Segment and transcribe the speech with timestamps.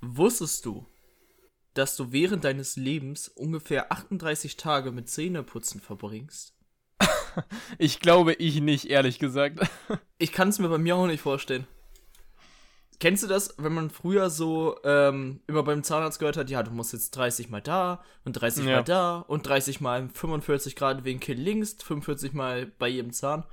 [0.00, 0.86] Wusstest du,
[1.74, 6.54] dass du während deines Lebens ungefähr 38 Tage mit Zähneputzen verbringst?
[7.76, 9.60] Ich glaube, ich nicht, ehrlich gesagt.
[10.18, 11.66] Ich kann es mir bei mir auch nicht vorstellen.
[12.98, 16.70] Kennst du das, wenn man früher so ähm, immer beim Zahnarzt gehört hat, ja, du
[16.70, 18.76] musst jetzt 30 mal da und 30 Ja.
[18.76, 23.44] mal da und 30 mal 45 Grad Winkel links, 45 mal bei jedem Zahn.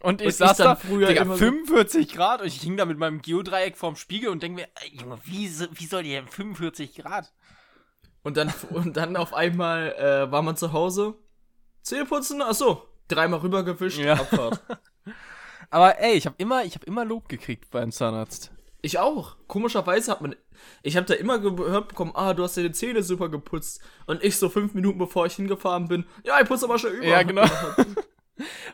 [0.00, 2.60] Und ich Und ich saß dann da, früher Digga, immer so- 45 Grad und ich
[2.60, 6.02] hing da mit meinem Geodreieck vorm Spiegel und denke mir, ey, Junge, wie, wie soll
[6.02, 7.32] die denn 45 Grad?
[8.22, 11.14] Und dann, und dann auf einmal äh, war man zu Hause.
[11.82, 14.14] Zähne putzen, achso, dreimal rübergewischt, Ja.
[14.14, 14.60] Abfahrt.
[15.70, 18.50] Aber ey, ich habe immer, ich hab immer Lob gekriegt beim Zahnarzt.
[18.82, 19.36] Ich auch.
[19.48, 20.36] Komischerweise hat man.
[20.82, 23.80] Ich habe da immer gehört bekommen, ah, du hast deine Zähne super geputzt.
[24.06, 27.06] Und ich so fünf Minuten bevor ich hingefahren bin, ja, ich putze aber schon über.
[27.06, 27.44] Ja, genau.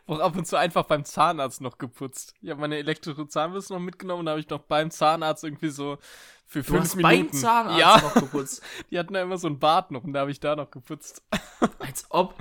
[0.06, 2.34] Auch ab und zu einfach beim Zahnarzt noch geputzt.
[2.40, 5.68] Ich habe meine elektrische Zahnbürste noch mitgenommen und da habe ich noch beim Zahnarzt irgendwie
[5.68, 5.98] so
[6.46, 7.28] für Du fünf hast Minuten.
[7.30, 8.62] beim Zahnarzt ja, noch geputzt.
[8.90, 11.22] die hatten da immer so einen Bart noch und da habe ich da noch geputzt.
[11.78, 12.34] Als ob.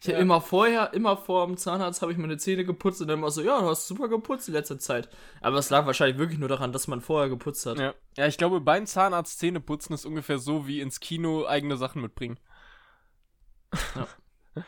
[0.00, 0.14] Ich Ja.
[0.14, 3.30] hab immer vorher, immer vor dem Zahnarzt habe ich meine Zähne geputzt und dann immer
[3.30, 5.08] so, ja, du hast super geputzt in letzter Zeit.
[5.40, 7.78] Aber es lag wahrscheinlich wirklich nur daran, dass man vorher geputzt hat.
[7.78, 7.94] Ja.
[8.16, 12.00] ja, ich glaube, beim Zahnarzt Zähne putzen ist ungefähr so wie ins Kino eigene Sachen
[12.00, 12.38] mitbringen.
[13.96, 14.06] Ja.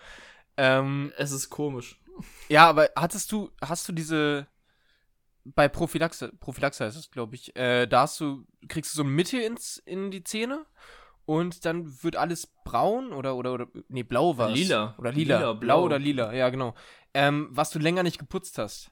[0.57, 2.00] ähm, Es ist komisch.
[2.49, 4.47] Ja, aber hattest du, hast du diese
[5.45, 9.39] bei Prophylaxe, Prophylaxe heißt es, glaube ich, äh, da hast du, kriegst du so Mitte
[9.39, 10.67] ins, in die Zähne
[11.25, 14.95] und dann wird alles braun oder, oder, oder, nee, blau war Lila.
[14.99, 15.37] Oder lila.
[15.39, 15.61] Lila, blau.
[15.61, 15.83] blau.
[15.85, 16.75] oder lila, ja, genau.
[17.15, 18.91] Ähm, was du länger nicht geputzt hast.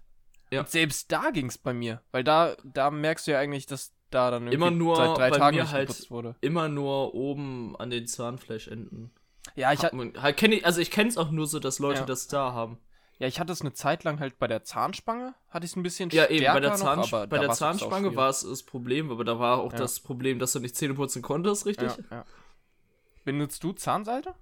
[0.51, 0.61] Ja.
[0.61, 4.31] Und selbst da ging's bei mir, weil da, da merkst du ja eigentlich, dass da
[4.31, 6.35] dann Immer nur seit drei Tagen nicht halt- geputzt wurde.
[6.41, 9.11] Immer nur oben an den Zahnfleischenden.
[9.55, 11.79] Ja, ich, Hat man- halt kenn ich, also ich kenne es auch nur so, dass
[11.79, 12.07] Leute Ja.
[12.07, 12.79] das da haben.
[13.19, 15.83] Ja, ich hatte es eine Zeit lang halt bei der Zahnspange, hatte ich es ein
[15.83, 19.25] bisschen Ja, eben, bei der, stärker noch, bei der Zahnspange war es das Problem, aber
[19.25, 19.79] da war auch Ja.
[19.79, 21.91] das Problem, dass du nicht Zähne putzen konntest, richtig?
[22.11, 22.25] Ja, ja.
[23.25, 24.35] Benutzt du Zahnseide?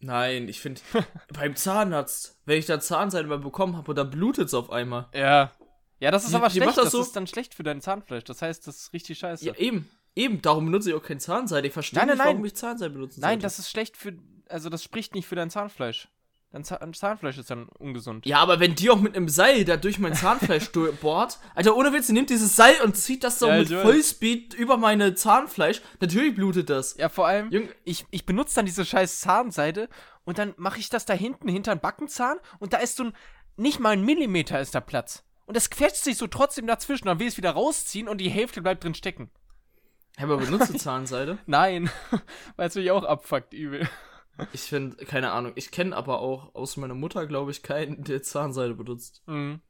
[0.00, 0.80] Nein, ich finde,
[1.32, 5.08] beim Zahnarzt, wenn ich da Zahnseide mal bekommen habe und da blutet es auf einmal.
[5.14, 5.52] Ja.
[6.00, 6.76] Ja, das ist Die- aber die schlecht.
[6.76, 8.24] das Das, so- ist dann schlecht für dein Zahnfleisch.
[8.24, 9.44] Das heißt, das ist richtig scheiße.
[9.44, 9.88] Ja, eben.
[10.16, 11.68] Eben, darum benutze ich auch kein Zahnseide.
[11.68, 12.46] Ich verstehe Nein, nein, nicht, warum nein.
[12.46, 13.42] ich Zahnseide benutzen Nein, sollte.
[13.44, 14.12] das ist schlecht für.
[14.48, 16.08] Also, das spricht nicht für dein Zahnfleisch.
[16.52, 18.26] Dein Zahn Zahnfleisch ist dann ungesund.
[18.26, 20.70] Ja, aber wenn die auch mit einem Seil da durch mein Zahnfleisch
[21.00, 23.70] bohrt, Alter, ohne Witz, die nimmt dieses Seil und zieht das so Ja, mit.
[23.70, 26.96] Vollspeed über meine Zahnfleisch, natürlich blutet das.
[26.98, 29.88] Ja, vor allem, Junge, ich, ich benutze dann diese scheiß Zahnseide
[30.24, 33.12] und dann mache ich das da hinten hinter den Backenzahn und da ist so ein.
[33.56, 35.24] Nicht mal ein Millimeter ist da Platz.
[35.44, 37.06] Und das quetscht sich so trotzdem dazwischen.
[37.06, 39.30] Dann will ich es wieder rausziehen und die Hälfte bleibt drin stecken.
[40.16, 41.36] aber benutzt du Zahnseide?
[41.46, 41.90] Nein.
[42.56, 43.86] Weil es mich auch abfuckt, übel.
[44.52, 48.22] Ich finde, keine Ahnung, ich kenne aber auch aus meiner Mutter, glaube ich, keinen, der
[48.22, 49.22] Zahnseide benutzt.
[49.26, 49.60] Mhm.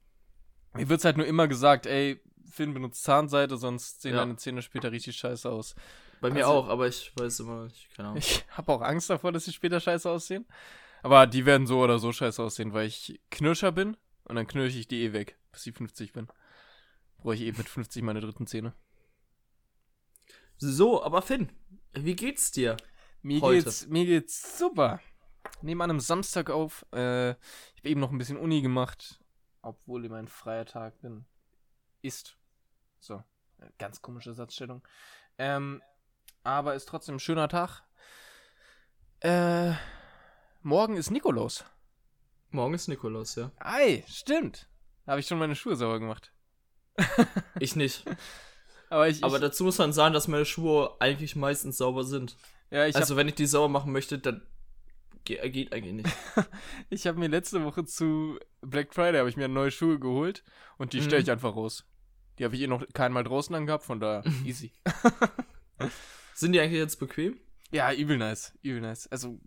[0.75, 4.21] Mir wird's halt nur immer gesagt, ey, Finn benutzt Zahnseide, sonst sehen Ja.
[4.21, 5.75] deine Zähne später richtig scheiße aus.
[6.21, 8.19] Bei mir Also- auch, aber ich weiß immer nicht, keine Ahnung.
[8.19, 10.47] Ich habe auch Angst davor, dass sie später scheiße aussehen.
[11.03, 14.79] Aber die werden so oder so scheiße aussehen, weil ich Knirscher bin und dann knirsche
[14.79, 16.29] ich die eh weg, bis ich 50 bin.
[17.19, 18.73] Brauche ich eh mit 50 meine dritten Zähne.
[20.59, 21.51] So, aber Finn,
[21.93, 22.77] wie geht's dir?
[23.23, 23.65] Mir Heute.
[23.65, 25.01] geht's, mir geht's super.
[25.61, 26.85] Nehmen an einem Samstag auf.
[26.93, 27.37] Äh, ich
[27.79, 29.21] habe eben noch ein bisschen Uni gemacht,
[29.63, 31.25] obwohl mein freier Tag bin.
[32.03, 32.37] Ist.
[32.99, 33.23] So,
[33.59, 34.83] äh, ganz komische Satzstellung.
[35.39, 35.81] Ähm,
[36.43, 37.83] aber ist trotzdem ein schöner Tag.
[39.21, 39.73] Äh,
[40.63, 41.65] morgen ist Nikolaus.
[42.51, 43.53] Morgen ist Nikolaus, ja.
[43.61, 44.69] Ei, stimmt.
[45.07, 46.33] Da habe ich schon meine Schuhe sauber gemacht.
[47.61, 48.05] Ich nicht.
[48.91, 52.37] Aber ich, Aber ich, dazu muss man sagen, dass meine Schuhe eigentlich meistens sauber sind.
[52.73, 54.43] Ja, also, wenn ich die sauber machen möchte, dann
[55.25, 56.09] ge geht eigentlich nicht.
[56.91, 60.43] Ich habe mir letzte Woche zu Black Friday habe ich mir neue Schuhe geholt
[60.79, 61.05] und die Mhm.
[61.05, 61.85] stelle ich einfach raus.
[62.39, 64.73] Die habe ich eh noch keinmal draußen angehabt, von daher easy.
[66.35, 67.39] Sind die eigentlich jetzt bequem?
[67.71, 69.07] ja, übel nice, übel nice.
[69.09, 69.39] Also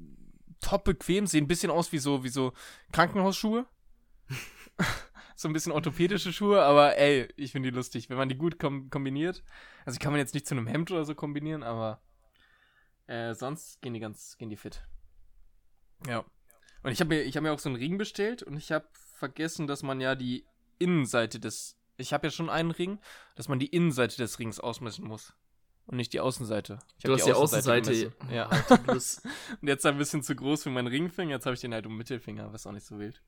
[0.61, 2.53] top bequem, sehen ein bisschen aus wie so wie so
[2.91, 3.65] Krankenhausschuhe.
[5.35, 8.57] so ein bisschen orthopädische Schuhe, aber ey, ich finde die lustig, wenn man die gut
[8.59, 9.43] kom kombiniert.
[9.85, 12.01] Also die kann man jetzt nicht zu einem Hemd oder so kombinieren, aber
[13.07, 14.81] äh, sonst gehen die ganz gehen die fit.
[16.07, 16.25] Ja.
[16.83, 18.87] Und ich habe mir ich habe mir auch so einen Ring bestellt und ich habe
[19.17, 20.45] vergessen, dass man ja die
[20.79, 22.99] Innenseite des ich habe ja schon einen Ring,
[23.35, 25.33] dass man die Innenseite des Rings ausmessen muss
[25.85, 26.79] und nicht die Außenseite.
[26.97, 27.91] Ich Du hab hast die Außenseite.
[27.91, 28.13] gemessen.
[28.31, 28.47] Ja.
[28.47, 29.23] Alter, du bist-
[29.61, 31.35] Und jetzt ein bisschen zu groß für meinen Ringfinger.
[31.35, 33.21] Jetzt habe ich den halt um Mittelfinger, was auch nicht so wild.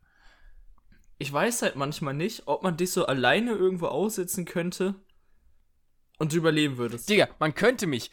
[1.20, 4.96] ich weiß halt manchmal nicht, ob man dich so alleine irgendwo aussetzen könnte
[6.20, 7.10] und du überleben würdest.
[7.10, 8.12] Digga, man könnte mich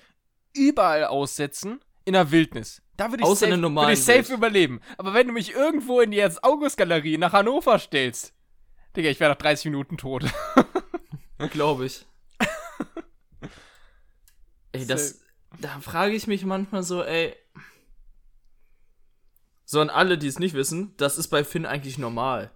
[0.55, 2.83] überall aussetzen in der Wildnis.
[2.97, 4.31] Da würde ich, Außer safe, würde ich safe Welt.
[4.31, 4.81] überleben.
[4.99, 8.33] Aber wenn du mich irgendwo in die Ernst-August-Galerie nach Hannover stellst,
[8.97, 10.25] Digga, ich wäre nach 30 Minuten tot.
[11.51, 12.07] Glaube ich.
[14.73, 15.21] Ey, das,
[15.61, 17.37] da frage ich mich manchmal so, ey.
[19.65, 22.51] So an alle, die es nicht wissen, das ist bei Finn eigentlich normal.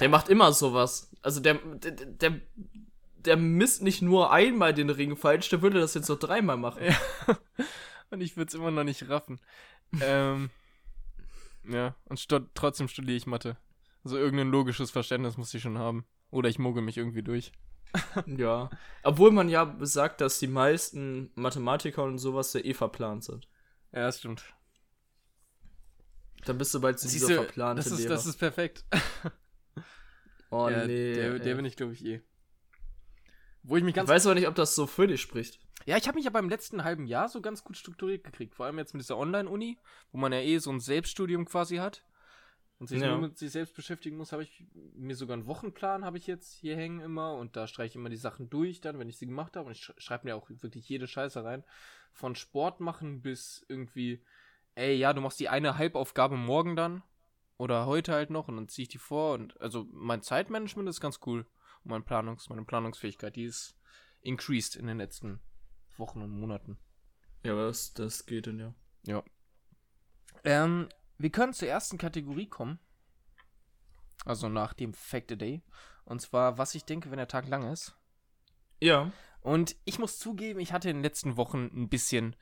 [0.00, 1.10] Der macht immer sowas.
[1.22, 2.40] Also der, der, der,
[3.24, 6.84] der misst nicht nur einmal den Ring falsch, der würde das jetzt noch dreimal machen.
[6.84, 6.96] Ja.
[8.10, 9.40] Und ich würde es immer noch nicht raffen.
[10.00, 10.50] ähm,
[11.64, 13.56] ja, und stu trotzdem studiere ich Mathe.
[14.04, 16.04] Also irgendein logisches Verständnis muss ich schon haben.
[16.30, 17.52] Oder ich mogel mich irgendwie durch.
[18.26, 18.70] ja.
[19.02, 23.48] Obwohl man ja sagt, dass die meisten Mathematiker und sowas ja eh verplant sind.
[23.92, 24.44] Ja, das stimmt.
[26.44, 28.14] Dann bist du bald dieser du, verplante das ist, Lehrer.
[28.14, 28.84] Das ist perfekt.
[30.50, 31.14] oh ja, nee.
[31.14, 32.20] Der, der bin ich, glaube ich, eh.
[33.62, 34.08] Wo ich mich ganz.
[34.08, 35.60] Ich weiß aber nicht, ob das so für dich spricht.
[35.84, 38.54] Ja, ich habe mich ja beim letzten halben Jahr so ganz gut strukturiert gekriegt.
[38.54, 39.78] Vor allem jetzt mit dieser Online-Uni,
[40.12, 42.04] wo man ja eh so ein Selbststudium quasi hat
[42.78, 43.08] und sich ja.
[43.08, 46.52] nur mit sich selbst beschäftigen muss, habe ich mir sogar einen Wochenplan habe ich jetzt
[46.52, 49.26] hier hängen immer und da streiche ich immer die Sachen durch dann, wenn ich sie
[49.26, 51.64] gemacht habe und ich schreibe mir auch wirklich jede Scheiße rein.
[52.12, 54.22] Von Sport machen bis irgendwie,
[54.74, 57.02] ey, ja, du machst die eine Halbaufgabe morgen dann
[57.56, 61.00] oder heute halt noch und dann ziehe ich die vor und also mein Zeitmanagement ist
[61.00, 61.46] ganz cool
[61.84, 63.76] und mein Planungs, meine Planungsfähigkeit, die ist
[64.20, 65.40] increased in den letzten
[65.96, 66.78] Wochen und Monaten.
[67.44, 68.74] Ja, das, das geht dann ja.
[69.04, 69.24] Ja.
[70.44, 70.88] Ähm,
[71.18, 72.78] wir können zur ersten Kategorie kommen.
[74.24, 75.62] Also nach dem Fact a Day.
[76.04, 77.96] Und zwar, was ich denke, wenn der Tag lang ist.
[78.80, 79.10] Ja.
[79.40, 82.36] Und ich muss zugeben, ich hatte in den letzten Wochen ein bisschen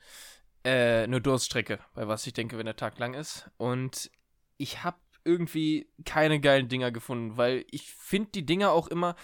[0.63, 3.49] äh, eine Durststrecke, bei was ich denke, wenn der Tag lang ist.
[3.57, 4.11] Und
[4.57, 9.15] ich habe irgendwie keine geilen Dinger gefunden, weil ich finde die Dinger auch immer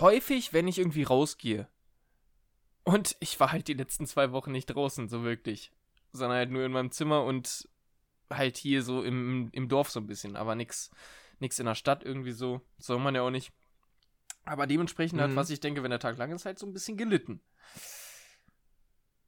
[0.00, 1.68] häufig, wenn ich irgendwie rausgehe.
[2.84, 5.72] Und ich war halt die letzten zwei Wochen nicht draußen, so wirklich.
[6.12, 7.68] Sondern halt nur in meinem Zimmer und
[8.30, 10.36] halt hier so im, im Dorf so ein bisschen.
[10.36, 10.90] Aber nix,
[11.38, 12.60] nix in der Stadt irgendwie so.
[12.78, 13.52] Soll man ja auch nicht.
[14.44, 15.24] Aber dementsprechend mhm.
[15.24, 17.40] hat, was ich denke, wenn der Tag lang ist, halt so ein bisschen gelitten.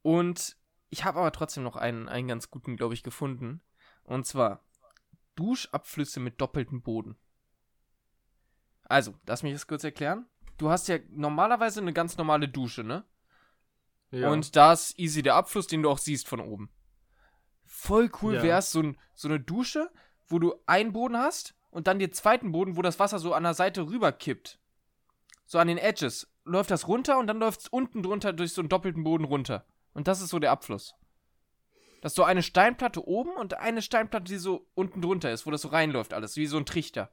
[0.03, 0.57] Und
[0.91, 3.63] ich habe aber trotzdem noch einen, einen ganz guten, glaube ich, gefunden.
[4.05, 4.66] Und zwar
[5.37, 7.17] Duschabflüsse mit doppeltem Boden.
[8.85, 10.27] Also, lass mich das kurz erklären.
[10.59, 13.05] Du hast ja normalerweise eine ganz normale Dusche, ne?
[14.11, 14.31] Ja.
[14.31, 16.71] Und da ist easy der Abfluss, den du auch siehst von oben.
[17.65, 18.43] Voll cool ja.
[18.43, 19.91] wär's, so, ein, so eine Dusche,
[20.27, 23.43] wo du einen Boden hast und dann den zweiten Boden, wo das Wasser so an
[23.43, 24.59] der Seite rüberkippt.
[25.45, 26.33] So an den Edges.
[26.45, 29.67] Läuft das runter und dann läuft's unten drunter durch so einen doppelten Boden runter.
[29.93, 30.95] Und das ist so der Abfluss.
[32.01, 35.51] Das ist so eine Steinplatte oben und eine Steinplatte, die so unten drunter ist, wo
[35.51, 37.11] das so reinläuft alles, wie so ein Trichter.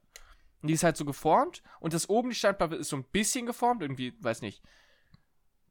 [0.61, 3.45] Und die ist halt so geformt und das oben, die Steinplatte, ist so ein bisschen
[3.45, 4.61] geformt, irgendwie, weiß nicht,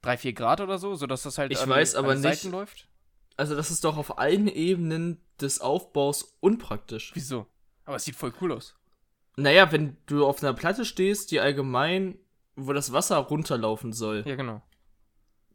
[0.02, 2.88] 3, 4 Grad oder so, sodass das halt ich an, weiß aber nicht, Seiten läuft.
[3.36, 7.12] Also das ist doch auf allen Ebenen des Aufbaus unpraktisch.
[7.14, 7.46] Wieso?
[7.84, 8.74] Aber es sieht voll cool aus.
[9.36, 12.18] Naja, wenn du auf einer Platte stehst, die allgemein,
[12.54, 14.24] wo das Wasser runterlaufen soll.
[14.26, 14.62] Ja, genau.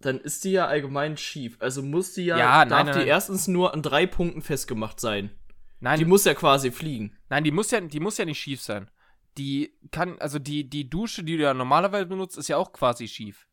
[0.02, 1.58] Dann ist die ja allgemein schief.
[1.60, 3.08] Also muss die ja, ja darf nein, die nein.
[3.08, 5.32] erstens nur an drei Punkten festgemacht sein.
[5.80, 6.00] Nein.
[6.00, 7.16] Die muss ja quasi fliegen.
[7.30, 8.90] Nein, die muss ja, die muss ja nicht schief sein.
[9.38, 13.08] Die kann, also die, die Dusche, die du ja normalerweise benutzt, ist ja auch quasi
[13.08, 13.48] schief.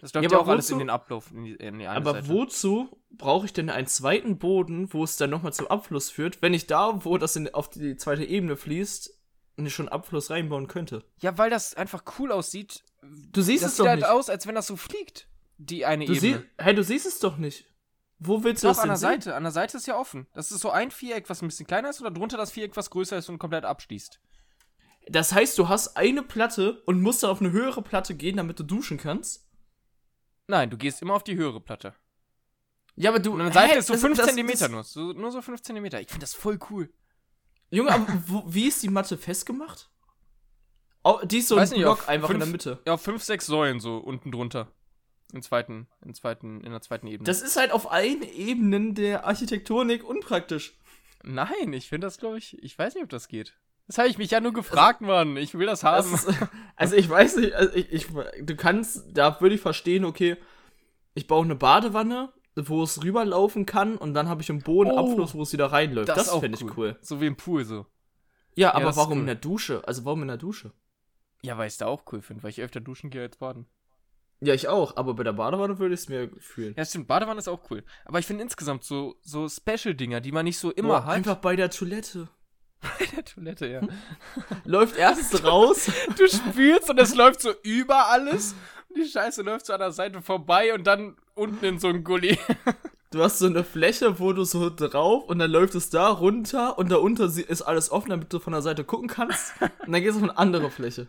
[0.00, 0.52] Das läuft ja, ja auch wozu?
[0.52, 1.30] alles in den Ablauf.
[1.32, 2.28] In die, in die aber Seite.
[2.28, 6.54] wozu brauche ich denn einen zweiten Boden, wo es dann nochmal zum Abfluss führt, wenn
[6.54, 9.18] ich da, wo das in, auf die zweite Ebene fließt,
[9.66, 11.04] schon Abfluss reinbauen könnte?
[11.20, 12.84] Ja, weil das einfach cool aussieht.
[13.32, 14.08] Du siehst das es doch halt nicht.
[14.08, 15.28] aus, als wenn das so fliegt.
[15.58, 16.40] Die eine du Ebene.
[16.40, 17.66] Sie hey, du siehst es doch nicht.
[18.18, 19.08] Wo willst du doch, das an der sehen?
[19.20, 19.34] Seite.
[19.34, 20.26] An der Seite ist ja offen.
[20.34, 22.90] Das ist so ein Viereck, was ein bisschen kleiner ist, oder drunter das Viereck, was
[22.90, 24.20] größer ist und komplett abschließt.
[25.08, 28.58] Das heißt, du hast eine Platte und musst dann auf eine höhere Platte gehen, damit
[28.58, 29.46] du duschen kannst?
[30.46, 31.94] Nein, du gehst immer auf die höhere Platte.
[32.96, 33.32] Ja, aber du.
[33.32, 34.84] Und an der Seite ist so 5 cm nur.
[34.84, 35.84] So, nur so 5 cm.
[35.84, 36.92] Ich finde das voll cool.
[37.70, 39.90] Junge, aber wo, wie ist die Matte festgemacht?
[41.04, 42.78] Oh, die ist so Weiß ein nicht, Block einfach fünf, in der Mitte.
[42.86, 44.68] Ja, 5, 6 Säulen so unten drunter.
[45.32, 47.26] Im zweiten, im zweiten, in der zweiten Ebene.
[47.26, 50.78] Das ist halt auf allen Ebenen der Architektonik unpraktisch.
[51.22, 53.54] Nein, ich finde das, glaube ich, ich weiß nicht, ob das geht.
[53.86, 55.36] Das habe ich mich ja nur gefragt, also, Mann.
[55.36, 56.10] Ich will das haben.
[56.10, 56.38] Das ist,
[56.76, 58.06] also ich weiß nicht, also ich, ich,
[58.40, 60.36] du kannst, da würde ich verstehen, okay,
[61.14, 65.38] ich baue eine Badewanne, wo es rüberlaufen kann und dann habe ich einen Bodenabfluss, oh,
[65.38, 66.08] wo es wieder reinläuft.
[66.08, 66.72] Das, das fände ich cool.
[66.76, 66.98] cool.
[67.02, 67.86] So wie im Pool so.
[68.54, 69.20] Ja, ja aber warum cool.
[69.20, 69.86] in der Dusche?
[69.86, 70.72] Also warum in der Dusche?
[71.44, 73.66] Ja, weil ich es da auch cool finde, weil ich öfter duschen gehe als baden.
[74.40, 76.74] Ja, ich auch, aber bei der Badewanne würde ich es mir fühlen.
[76.74, 77.84] Ja, stimmt, Badewanne ist auch cool.
[78.06, 81.14] Aber ich finde insgesamt so, so Special-Dinger, die man nicht so immer Boah, hat.
[81.14, 82.28] Einfach bei der Toilette.
[82.80, 83.80] Bei der Toilette, ja.
[84.64, 85.90] läuft erst raus.
[86.18, 88.54] Du spürst und es läuft so über alles.
[88.88, 92.04] Und die Scheiße läuft so an der Seite vorbei und dann unten in so ein
[92.04, 92.38] Gully.
[93.10, 96.78] Du hast so eine Fläche, wo du so drauf und dann läuft es da runter
[96.78, 99.54] und da unter ist alles offen, damit du von der Seite gucken kannst.
[99.60, 101.06] Und dann gehst du auf eine andere Fläche.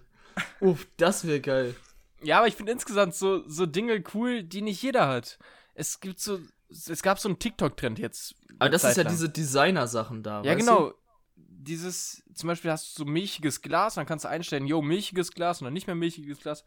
[0.60, 1.76] Uff, das wäre geil.
[2.22, 5.38] Ja, aber ich finde insgesamt so, so Dinge cool, die nicht jeder hat.
[5.74, 6.40] Es gibt so,
[6.70, 8.36] es gab so einen TikTok-Trend jetzt.
[8.60, 9.12] Aber das Zeit ist ja lang.
[9.14, 10.42] diese Designer-Sachen da.
[10.44, 10.94] Ja, genau.
[11.36, 15.60] Dieses, zum Beispiel hast du so milchiges Glas, dann kannst du einstellen, yo, milchiges Glas
[15.60, 16.64] dann nicht mehr milchiges Glas.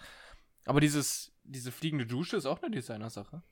[0.65, 3.43] Aber dieses, diese fliegende Dusche ist auch eine Designer-Sache.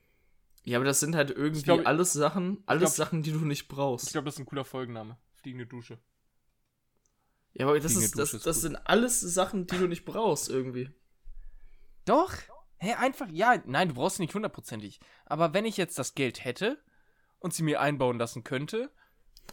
[0.63, 0.69] Du?
[0.69, 3.63] Ja, aber das sind halt irgendwie glaub, alles Sachen, alles glaub- Sachen, die du nicht
[3.63, 4.11] Ich brauchst.
[4.11, 5.17] glaube, das ist ein cooler Folgenname.
[5.41, 5.97] Fliegende Dusche.
[7.57, 10.91] Ja, aber das, ist, das, ist das sind alles Sachen, die du nicht brauchst irgendwie.
[12.05, 12.33] Doch.
[12.79, 14.99] Hä, einfach, ja, nein, du brauchst sie nicht hundertprozentig.
[15.25, 16.77] Aber wenn ich jetzt das Geld hätte
[17.39, 18.91] und sie mir einbauen lassen könnte,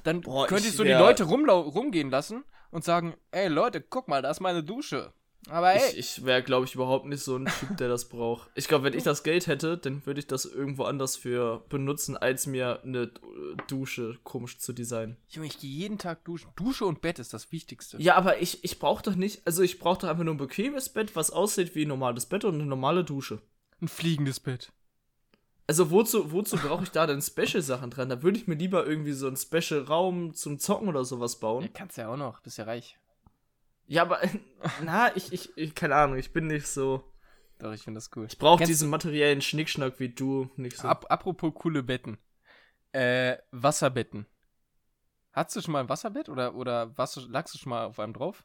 [0.02, 3.80] dann Boah, könnte ich, ich so wär- die Leute rumgehen lassen und sagen, ey Leute,
[3.80, 5.14] guck mal, da ist meine Dusche.
[5.50, 8.50] Aber ey, Ich, ich wäre, glaube ich, überhaupt nicht so ein Typ, der das braucht.
[8.54, 12.16] Ich glaube, wenn ich das Geld hätte, dann würde ich das irgendwo anders für benutzen,
[12.16, 13.10] als mir eine
[13.68, 15.16] Dusche komisch zu designen.
[15.28, 16.50] Junge, ich gehe jeden Tag duschen.
[16.56, 18.00] Dusche und Bett ist das Wichtigste.
[18.00, 20.88] Ja, aber ich, ich brauche doch nicht, also ich brauche doch einfach nur ein bequemes
[20.88, 23.40] Bett, was aussieht wie ein normales Bett und eine normale Dusche.
[23.80, 24.72] Ein fliegendes Bett.
[25.66, 28.08] Also wozu, wozu brauche ich da denn Special-Sachen dran?
[28.10, 31.68] Da würde ich mir lieber irgendwie so einen Special-Raum zum Zocken oder sowas Ja, bauen.
[31.72, 32.98] kannst ja auch noch, bist ja reich.
[33.86, 34.20] Ja, aber,
[34.84, 37.04] na, ich, ich, ich keine Ahnung, ich bin nicht so.
[37.58, 38.26] Doch, ich finde das cool.
[38.28, 40.88] Ich brauche diesen materiellen Schnickschnack wie du nicht so.
[40.88, 42.18] Ap apropos coole Betten.
[42.92, 44.26] Äh, Wasserbetten.
[45.32, 47.98] Hattest du schon mal ein Wasserbett oder, oder warst du, lagst du schon mal auf
[47.98, 48.44] einem drauf?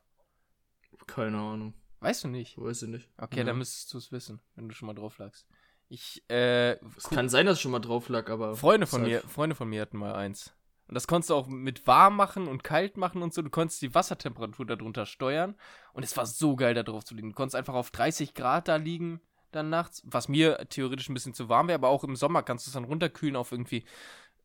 [1.08, 2.58] Keine Ahnung, Weißt du nicht.
[2.58, 3.10] weiß ich nicht.
[3.18, 3.44] Okay, Ja.
[3.46, 5.48] dann müsstest du es wissen, wenn du schon mal drauf lagst.
[5.88, 8.56] Ich, äh, Es kann sein, dass ich schon mal drauf lag, aber.
[8.56, 10.54] Freunde von Ist mir, halt- Freunde von mir hatten mal eins.
[10.90, 13.42] Und das konntest du auch mit warm machen und kalt machen und so.
[13.42, 15.56] Du konntest die Wassertemperatur darunter steuern.
[15.94, 17.30] Und es war so geil, da drauf zu liegen.
[17.30, 21.34] Du konntest einfach auf 30 Grad da liegen dann nachts, was mir theoretisch ein bisschen
[21.34, 23.84] zu warm wäre, aber auch im Sommer kannst du es dann runterkühlen auf irgendwie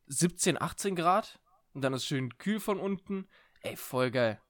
[0.07, 1.41] 17, 18 Grad.
[1.73, 3.27] Und dann ist es schön kühl von unten.
[3.63, 4.41] Ey, voll geil.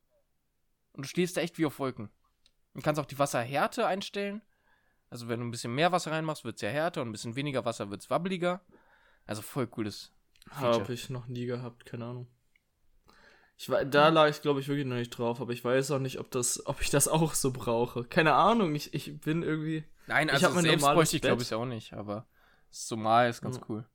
[0.92, 2.10] Und du stehst da echt wie auf Wolken.
[2.74, 4.42] Du kannst auch die Wasserhärte einstellen.
[5.10, 7.36] Also wenn du ein bisschen mehr Wasser reinmachst, wird es ja härter und ein bisschen
[7.36, 8.60] weniger Wasser wird es wabbeliger.
[9.26, 10.13] Also voll cooles.
[10.50, 12.26] Habe ich noch nie gehabt, keine Ahnung.
[13.56, 16.00] Ich war, da lag ich, glaube ich, wirklich noch nicht drauf, aber ich weiß auch
[16.00, 18.04] nicht, ob das, ob ich das auch so brauche.
[18.04, 19.84] Keine Ahnung, ich, ich bin irgendwie.
[20.06, 22.26] Nein, Ich also mein selbst bräuchte ich glaube ich auch nicht, aber
[22.70, 23.62] so mal ist ganz Ja.
[23.68, 23.88] cool.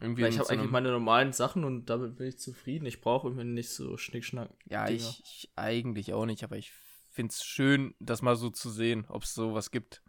[0.00, 2.86] Irgendwie Weil ich habe so eigentlich meine normalen Sachen und damit bin ich zufrieden.
[2.86, 4.50] Ich brauche irgendwie nicht so Schnickschnack.
[4.64, 6.72] Ja, ich, ich eigentlich auch nicht, aber ich
[7.10, 10.02] finde es schön, das mal so zu sehen, ob es sowas gibt.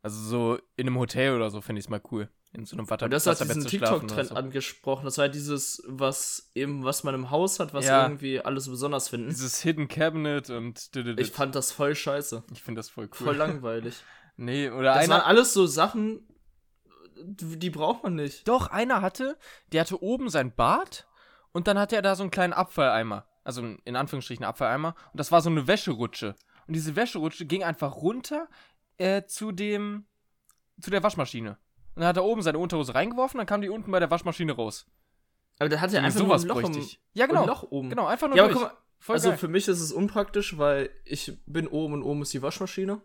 [0.00, 2.30] Also so in einem Hotel oder so finde ich es mal cool.
[2.52, 5.04] In so einem Watter Und das hat diesen TikTok-Trend angesprochen.
[5.04, 8.02] Das war halt dieses, was eben, was man im Haus hat, was Ja.
[8.02, 9.28] irgendwie alles so besonders finden.
[9.28, 12.42] Dieses Hidden Cabinet und Ich fand das voll scheiße.
[12.52, 13.26] ich finde das voll cool.
[13.26, 13.94] Voll langweilig.
[14.36, 16.26] Nee, oder Das waren einer alles so Sachen,
[17.22, 18.48] die die braucht man nicht.
[18.48, 19.36] Doch, einer hatte,
[19.70, 21.06] der hatte oben sein Bad
[21.52, 23.26] und dann hatte er da so einen kleinen Abfalleimer.
[23.44, 24.94] Also in Anführungsstrichen Abfalleimer.
[25.12, 26.36] Und das war so eine Wäscherutsche.
[26.66, 28.48] Und diese Wäscherutsche ging einfach runter
[28.96, 30.06] äh, zu dem,
[30.80, 31.58] zu der Waschmaschine.
[32.00, 34.52] Und dann hat er oben seine Unterhose reingeworfen, dann kam die unten bei der Waschmaschine
[34.52, 34.86] raus.
[35.58, 36.86] Aber der hat ja So, einfach sowas nur ein Loch, im.
[37.12, 37.42] Ja, genau.
[37.42, 37.90] ein Loch oben.
[37.90, 39.36] Genau, einfach nur Ja, aber guck mal, Voll also geil.
[39.36, 43.02] für mich ist es unpraktisch, weil ich bin oben und oben ist die Waschmaschine.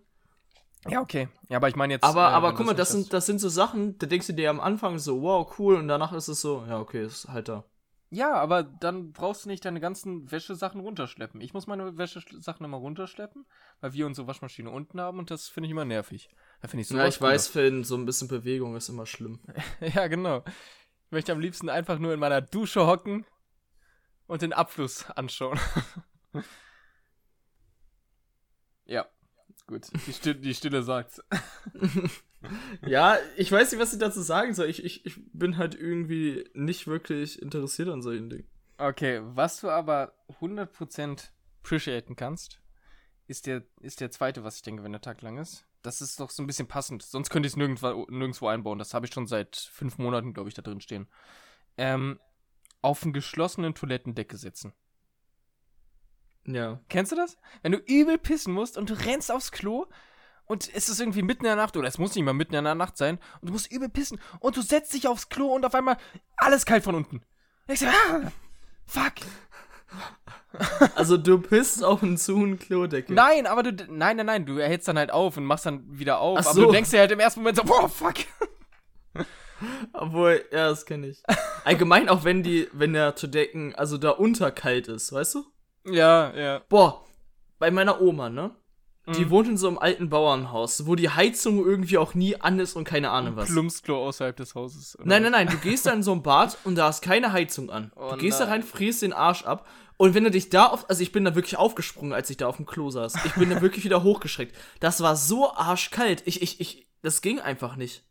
[0.88, 1.28] Ja, okay.
[1.50, 2.06] Ja, aber ich meine jetzt.
[2.06, 4.50] Aber, äh, aber guck mal, das sind, das sind so Sachen, da denkst du dir
[4.50, 7.66] am Anfang so, wow, cool, und danach ist es so, ja, okay, ist halt da.
[8.10, 11.42] Ja, aber dann brauchst du nicht deine ganzen Wäschesachen runterschleppen.
[11.42, 13.46] Ich muss meine Wäschesachen immer runterschleppen,
[13.82, 16.30] weil wir unsere Waschmaschine unten haben und das finde ich immer nervig.
[16.62, 19.40] Da finde ich ja, sowas ich weiß, Finn, so ein bisschen Bewegung ist immer schlimm.
[19.82, 20.44] Ja, genau.
[21.06, 23.26] Ich möchte am liebsten einfach nur in meiner Dusche hocken
[24.28, 25.60] und den Abfluss anschauen.
[28.86, 29.08] ja,
[29.68, 29.88] gut.
[30.08, 31.22] Die Stille, die Stille sagt's.
[32.86, 34.70] Ja, ich weiß nicht, was ich dazu sagen soll.
[34.70, 38.48] Ich, ich, ich bin halt irgendwie nicht wirklich interessiert an solchen Dingen.
[38.78, 41.30] Okay, was du aber 100%
[41.62, 42.62] appreciaten kannst,
[43.28, 45.66] ist der, ist der zweite, was ich denke, wenn der Tag lang ist.
[45.82, 47.04] Das ist doch so ein bisschen passend.
[47.04, 48.80] Sonst könnte ich es nirgendwo, nirgendwo einbauen.
[48.80, 51.08] Das habe ich schon seit fünf Monaten, glaube ich, da drin stehen.
[51.78, 52.20] Ähm,
[52.82, 54.74] auf einen geschlossenen Toilettendecke setzen.
[56.46, 56.80] Ja.
[56.90, 57.38] Kennst du das?
[57.62, 59.86] Wenn du übel pissen musst und du rennst aufs Klo
[60.46, 62.64] und es ist irgendwie mitten in der Nacht oder es muss nicht mal mitten in
[62.64, 65.66] der Nacht sein und du musst übel pissen und du setzt dich aufs Klo und
[65.66, 65.98] auf einmal
[66.38, 67.18] alles kalt von unten.
[67.68, 68.32] Und ich so, ah,
[68.86, 69.14] fuck.
[70.96, 73.16] Also du pisst auf einen zu einen Klodeckel.
[73.16, 76.20] Nein, aber du, nein, nein, nein, du erhältst dann halt auf und machst dann wieder
[76.20, 76.40] auf.
[76.40, 76.66] Ach aber so.
[76.66, 78.16] du denkst dir halt im ersten Moment so, boah, fuck.
[79.94, 81.24] Obwohl, ja, das kenne ich.
[81.64, 85.46] Allgemein auch wenn die, wenn der Todecken, also da unter kalt ist, weißt du?
[85.86, 86.62] Ja, ja.
[86.70, 87.04] Boah,
[87.60, 88.56] bei meiner Oma, ne?
[89.08, 89.30] Die Mhm.
[89.30, 92.86] wohnt in so einem alten Bauernhaus, wo die Heizung irgendwie auch nie an ist und
[92.86, 93.50] keine Ahnung was.
[93.50, 94.98] Plumpsklo außerhalb des Hauses.
[94.98, 97.32] oder Nein, nein, nein, du gehst da in so ein Bad und da ist keine
[97.32, 97.92] Heizung an.
[97.96, 98.62] Oh du gehst da nein.
[98.62, 101.36] rein, frierst den Arsch ab Und wenn du dich da auf, also ich bin da
[101.36, 103.14] wirklich aufgesprungen, als ich da auf dem Klo saß.
[103.26, 104.56] Ich bin da wirklich wieder hochgeschreckt.
[104.80, 106.24] Das war so arschkalt.
[106.26, 108.04] Ich, ich, ich, das ging einfach nicht.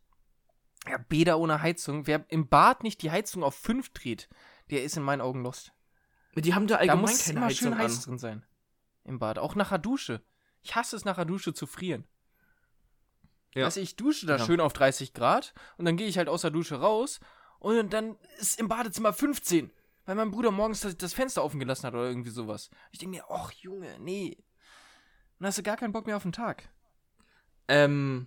[0.88, 2.06] Ja, Bäder ohne Heizung.
[2.06, 4.28] Wer im Bad nicht die Heizung auf 5 dreht,
[4.70, 5.72] der ist in meinen Augen lost.
[6.36, 8.42] Die haben da Da allgemein muss es keine immer Heizung schön heiß drin sein.
[9.04, 9.38] Im Bad.
[9.38, 10.22] Auch nach der Dusche.
[10.62, 12.04] Ich hasse es nach der Dusche zu frieren.
[13.54, 13.66] Ja.
[13.66, 14.44] Also ich dusche da Ja.
[14.44, 17.20] schön auf 30 Grad und dann gehe ich halt aus der Dusche raus
[17.60, 19.70] und dann ist im Badezimmer 15,
[20.06, 22.70] weil mein Bruder morgens das, das Fenster offen gelassen hat oder irgendwie sowas.
[22.90, 24.36] Ich denke mir, ach Junge, nee.
[25.38, 26.68] Dann hast du gar keinen Bock mehr auf den Tag.
[27.68, 28.26] Ähm,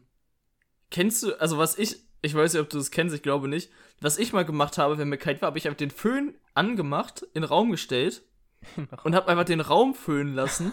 [0.92, 3.72] kennst du, also was ich, ich weiß nicht, ob du das kennst, ich glaube nicht.
[4.02, 7.22] Was ich mal gemacht habe, wenn mir kalt war, habe ich einfach den Föhn angemacht,
[7.34, 8.24] in den Raum gestellt
[9.04, 10.72] und habe einfach den Raum föhnen lassen,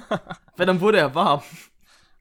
[0.56, 1.42] weil dann wurde er warm.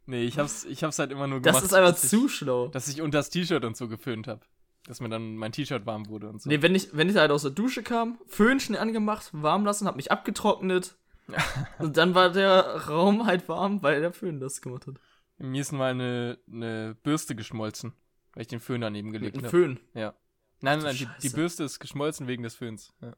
[0.05, 2.67] Nee, ich hab's, ich hab's halt immer nur Das gemacht, ist einfach zu ich, schlau.
[2.67, 4.41] dass ich unter das T-Shirt und so geföhnt habe.
[4.85, 6.49] Dass mir dann mein T-Shirt warm wurde und so.
[6.49, 9.87] Nee, wenn ich, wenn ich halt aus der Dusche kam, Föhn schnell angemacht, warm lassen,
[9.87, 10.97] hab mich abgetrocknet.
[11.79, 14.95] und dann war der Raum halt warm, weil der Föhn das gemacht hat.
[15.37, 17.93] Mir ist mal eine, eine Bürste geschmolzen,
[18.33, 19.49] weil ich den Föhn daneben gelegt habe.
[19.49, 19.79] Föhn.
[19.93, 20.15] Ja.
[20.61, 21.29] Nein, du nein, die, die.
[21.29, 22.93] Bürste ist geschmolzen wegen des Föhns.
[23.01, 23.15] Ja.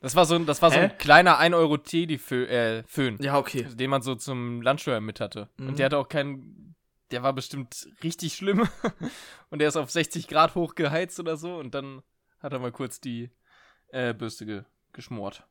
[0.00, 3.38] Das war so ein, das war so ein kleiner 1 Euro Teddy äh, Föhn Ja,
[3.38, 3.64] okay.
[3.64, 5.48] den man so zum Landsteuer mit hatte.
[5.56, 5.68] Mhm.
[5.68, 6.76] Und der hatte auch keinen,
[7.10, 8.68] der war bestimmt richtig schlimm.
[9.50, 12.02] und der ist auf 60 Grad hochgeheizt oder so und dann
[12.38, 13.30] hat er mal kurz die
[13.88, 15.46] äh, Bürste ge geschmort.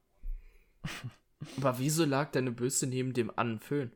[1.58, 3.92] Aber wieso lag deine Bürste neben dem anderen Föhn?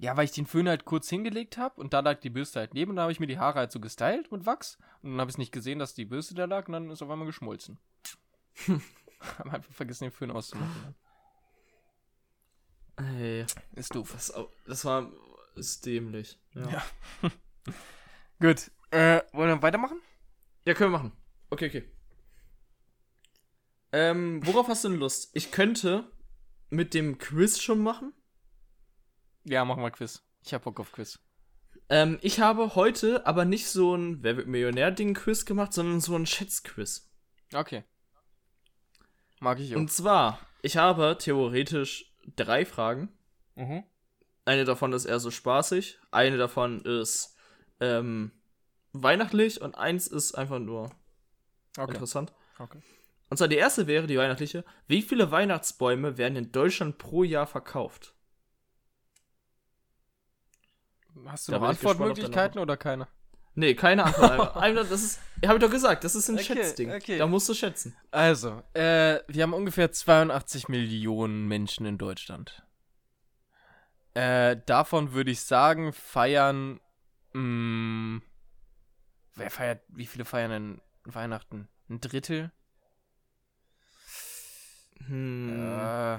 [0.00, 2.72] Ja, weil ich den Föhn halt kurz hingelegt habe und da lag die Bürste halt
[2.72, 5.20] neben und da habe ich mir die Haare halt so gestylt mit Wachs und dann
[5.20, 7.78] habe ich nicht gesehen, dass die Bürste da lag und dann ist auf einmal geschmolzen.
[9.38, 10.94] Hab einfach vergessen, den Föhn auszumachen.
[12.96, 14.12] Ey, Ist doof.
[14.12, 14.32] das,
[14.66, 15.10] das war
[15.54, 16.38] ist dämlich.
[16.54, 16.70] Ja.
[16.70, 16.82] Ja.
[18.40, 18.70] Gut.
[18.90, 20.00] Äh, wollen wir weitermachen?
[20.64, 21.12] ja, können wir machen.
[21.50, 21.84] Okay, okay.
[23.92, 25.30] Ähm, worauf hast du denn Lust?
[25.34, 26.10] Ich könnte
[26.70, 28.14] mit dem Quiz schon machen.
[29.44, 30.22] Ja, machen wir Quiz.
[30.44, 31.18] Ich hab Bock auf Quiz.
[31.88, 36.26] Ähm, ich habe heute aber nicht so ein Wer wird Millionär-Ding-Quiz gemacht, sondern so ein
[36.26, 37.10] Schätzquiz.
[37.52, 37.84] Okay.
[39.40, 39.78] Mag ich auch.
[39.78, 43.08] Und zwar, ich habe theoretisch drei Fragen.
[43.56, 43.84] mhm.
[44.46, 47.36] Eine davon ist eher so spaßig, eine davon ist
[47.78, 48.32] ähm,
[48.92, 50.90] weihnachtlich und eins ist einfach nur
[51.78, 51.92] Okay.
[51.92, 52.32] interessant.
[52.58, 52.80] okay.
[53.28, 54.64] Und zwar die erste wäre die weihnachtliche.
[54.88, 58.14] Wie viele Weihnachtsbäume werden in Deutschland pro Jahr verkauft?
[61.26, 63.08] Hast du Da noch Antwortmöglichkeiten oder keine?
[63.54, 64.54] Nee, keine Antwort.
[64.90, 66.92] das ist, habe ich doch gesagt, das ist ein Okay, Schätzding.
[66.92, 67.18] okay.
[67.18, 67.96] Da musst du schätzen.
[68.10, 72.62] Also, äh, wir haben ungefähr 82 Millionen Menschen in Deutschland.
[74.14, 76.80] Äh, davon würde ich sagen, feiern,
[77.32, 78.20] mh,
[79.34, 81.68] wer feiert, wie viele feiern denn Weihnachten?
[81.88, 82.50] Ein Drittel?
[85.06, 86.18] Hm, Äh,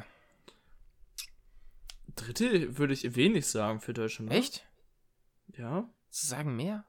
[2.15, 4.31] Drittel würde ich wenig sagen für Deutschland.
[4.31, 4.67] echt?
[5.57, 5.89] Ja.
[6.09, 6.85] Zu sagen mehr?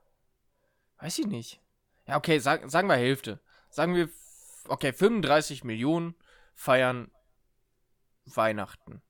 [0.98, 1.60] Weiß ich nicht.
[2.06, 3.40] Ja, okay, sag, sagen wir Hälfte.
[3.70, 4.08] Sagen wir,
[4.68, 6.14] okay, 35 Millionen
[6.54, 7.10] feiern
[8.24, 9.02] Weihnachten.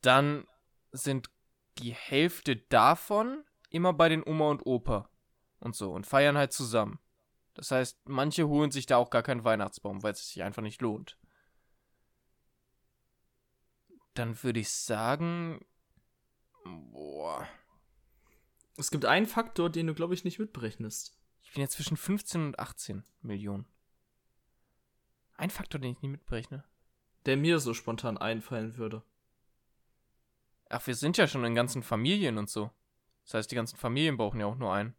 [0.00, 0.46] Dann
[0.92, 1.30] sind
[1.78, 5.08] die Hälfte davon immer bei den Oma und Opa
[5.58, 7.00] und so und feiern halt zusammen.
[7.54, 10.82] Das heißt, manche holen sich da auch gar keinen Weihnachtsbaum, weil es sich einfach nicht
[10.82, 11.18] lohnt.
[14.14, 15.64] Dann würde ich sagen,
[16.64, 17.48] boah,
[18.76, 21.16] Es gibt einen Faktor, den du, glaube ich, nicht mitberechnest.
[21.42, 23.66] Ich bin jetzt zwischen 15 und 18 Millionen.
[25.36, 26.64] Ein Faktor, den ich nie mitberechne.
[27.26, 29.02] Der mir so spontan einfallen würde.
[30.68, 32.70] Ach, wir sind ja schon in ganzen Familien und so.
[33.24, 34.94] Das heißt, die ganzen Familien brauchen ja auch nur einen.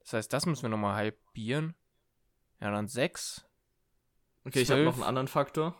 [0.00, 1.74] Das heißt, das müssen wir nochmal halbieren.
[2.60, 3.48] Ja, dann 6,
[4.48, 5.76] Okay, ich habe noch einen anderen Faktor.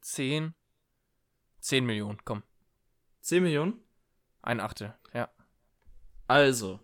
[0.00, 0.54] 10,
[1.60, 2.42] 10 Millionen, komm.
[3.20, 3.85] 10 Millionen.
[4.46, 5.28] Ein Achtel, ja.
[6.28, 6.78] Also,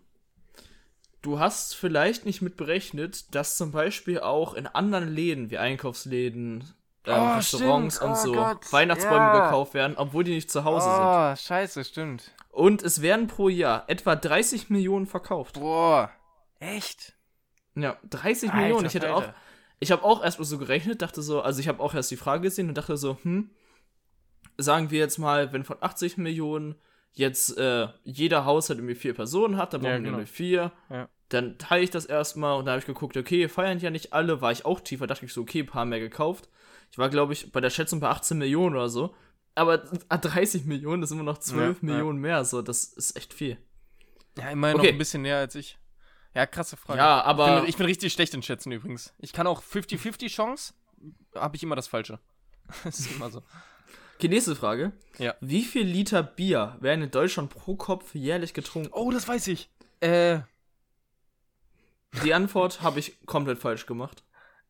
[1.21, 6.65] du hast vielleicht nicht mitberechnet, dass zum Beispiel auch in anderen Läden wie Einkaufsläden,
[7.05, 8.11] ähm, Oh, Restaurants stimmt.
[8.11, 9.45] und Oh so Gott, Weihnachtsbäume ja.
[9.45, 12.21] gekauft werden, obwohl die nicht zu Hause Oh, scheiße, stimmt.
[12.21, 12.35] sind.
[12.49, 15.55] Und es werden pro Jahr etwa 30 Millionen verkauft.
[15.59, 16.11] Boah,
[16.59, 17.13] echt?
[17.75, 18.85] Ja, 30 Alter, Millionen.
[18.87, 19.35] Ich hätte auch, Alter.
[19.79, 22.43] ich habe auch erstmal so gerechnet, dachte so, also ich habe auch erst die Frage
[22.43, 23.49] gesehen und dachte so, hm,
[24.57, 26.75] sagen wir jetzt mal, wenn von 80 Millionen
[27.13, 30.17] jetzt äh, jeder Haushalt irgendwie vier Personen hat, dann Ja, brauchen wir genau.
[30.19, 30.71] nur vier.
[30.89, 31.09] Ja.
[31.29, 34.41] Dann teile ich das erstmal und dann habe ich geguckt, okay, feiern ja nicht alle,
[34.41, 36.49] war ich auch tiefer, dachte ich so, okay, ein paar mehr gekauft.
[36.91, 39.15] Ich war, glaube ich, bei der Schätzung bei 18 Millionen oder so.
[39.55, 39.77] Aber
[40.09, 41.93] 30 Millionen, das sind immer noch 12 Ja, ja.
[41.95, 43.57] Millionen mehr, so, das ist echt viel.
[44.37, 44.87] Ja, immerhin Okay.
[44.87, 45.77] noch ein bisschen näher als ich.
[46.35, 46.97] Ja, krasse Frage.
[46.99, 49.13] Ja, Ich aber bin, ich bin richtig schlecht in Schätzen übrigens.
[49.19, 50.73] Ich kann auch 50-50 Chance,
[51.35, 52.19] habe ich immer das Falsche.
[52.83, 53.43] das ist immer so.
[54.25, 54.91] Okay, nächste Frage.
[55.17, 55.35] Ja.
[55.41, 58.89] Wie viel Liter Bier werden in Deutschland pro Kopf jährlich getrunken?
[58.93, 59.69] Oh, das weiß ich.
[59.99, 60.39] Äh,
[62.23, 64.23] Die Antwort habe ich komplett falsch gemacht,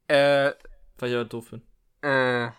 [0.07, 0.51] äh,
[0.97, 1.61] weil ich aber doof bin.
[2.01, 2.49] äh.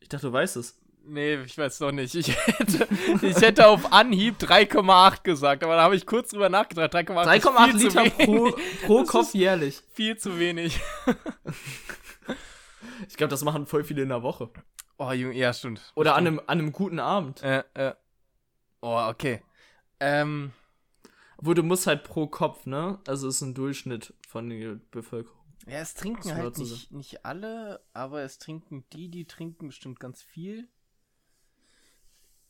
[0.00, 0.78] Ich dachte, du weißt es.
[1.08, 2.14] Nee, ich weiß doch nicht.
[2.14, 2.86] Ich hätte,
[3.22, 6.92] ich hätte auf Anhieb 3,8 gesagt, aber da habe ich kurz drüber nachgedacht.
[6.94, 9.82] 3,8 ist 3,8 viel zu Liter pro, pro Kopf jährlich.
[9.94, 10.80] Viel zu wenig.
[13.08, 14.50] Ich glaube, das machen voll viele in der Woche.
[14.98, 15.92] Oh, Junge, ja, stimmt.
[15.94, 17.42] Oder an einem, an einem guten Abend.
[17.42, 17.94] Äh, äh.
[18.80, 19.42] Oh, okay.
[20.00, 20.52] Ähm,
[21.38, 22.98] Wo du musst halt pro Kopf, ne?
[23.06, 25.38] Also ist ein Durchschnitt von der Bevölkerung.
[25.66, 30.22] ja, es trinken halt nicht, nicht alle, aber es trinken die, die trinken bestimmt ganz
[30.22, 30.68] viel.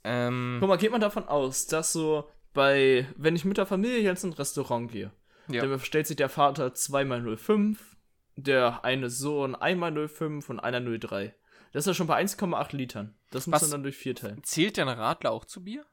[0.05, 4.01] Ähm, Guck mal, geht man davon aus, dass so bei, wenn ich mit der Familie
[4.01, 5.11] jetzt in ein Restaurant gehe,
[5.49, 5.63] Ja.
[5.63, 7.77] dann bestellt sich der Vater 2x05,
[8.37, 11.35] der eine Sohn 1x05 und einer 03.
[11.73, 13.15] Das ist ja schon bei 1,8 Litern.
[13.31, 14.43] Das muss man dann durch vier teilen.
[14.45, 15.85] zählt denn Radler auch zu Bier?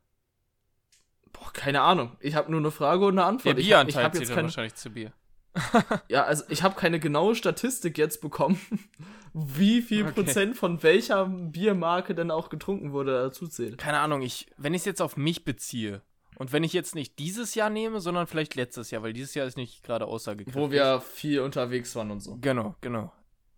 [1.32, 2.16] Boah, keine Ahnung.
[2.20, 3.60] Ich habe nur eine Frage und eine Der Antwort.
[3.60, 5.12] ich hab, ich Bieranteil hab zählt keine, wahrscheinlich zu Bier.
[6.08, 8.60] ja, also ich habe keine genaue Statistik jetzt bekommen,
[9.34, 10.14] wie viel Okay.
[10.14, 13.78] Prozent von welcher Biermarke denn auch getrunken wurde dazu zählt.
[13.78, 16.02] Keine Ahnung, ich, wenn ich es jetzt auf mich beziehe
[16.38, 19.46] und wenn ich jetzt nicht dieses Jahr nehme, sondern vielleicht letztes Jahr, weil dieses Jahr
[19.46, 20.62] ist nicht gerade aussagekräftig.
[20.62, 22.38] Wo wir viel unterwegs waren und so.
[22.42, 23.12] Genau, genau.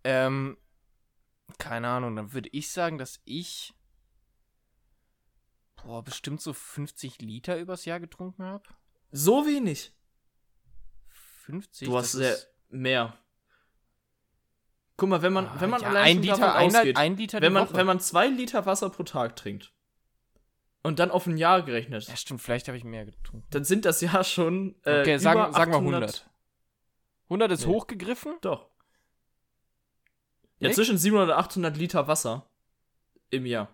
[0.04, 0.56] Ähm,
[1.58, 3.72] keine Ahnung, dann würde ich sagen, dass ich
[5.84, 8.64] boah, bestimmt so 50 Liter übers Jahr getrunken habe.
[9.12, 9.92] So wenig.
[11.44, 11.88] 50?
[11.88, 13.16] Du hast sehr ist- mehr.
[14.96, 17.16] Guck mal, wenn man, Ah, wenn man ja, allein ein Liter, davon ein, ausgeht, ein
[17.16, 17.74] Liter wenn man, Woche.
[17.76, 19.72] wenn man zwei Liter Wasser pro Tag trinkt
[20.82, 23.46] und dann auf ein Jahr gerechnet, ja, stimmt, vielleicht habe ich mehr getrunken.
[23.50, 26.30] dann sind das ja schon äh, Okay, über sagen, sagen wir 800 100.
[27.28, 27.72] 100 ist Nee.
[27.74, 28.36] hochgegriffen?
[28.40, 28.70] Doch.
[30.58, 30.76] Ja, Echt?
[30.76, 32.48] zwischen 700 und 800 Liter Wasser
[33.30, 33.68] im Jahr.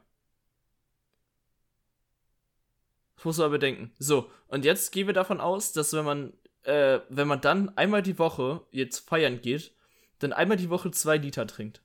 [3.17, 3.93] Das musst du aber bedenken.
[3.99, 6.33] So, und jetzt gehen wir davon aus, dass wenn man,
[6.65, 9.75] äh, wenn man dann einmal die Woche jetzt feiern geht,
[10.19, 11.83] dann einmal die Woche zwei Liter trinkt.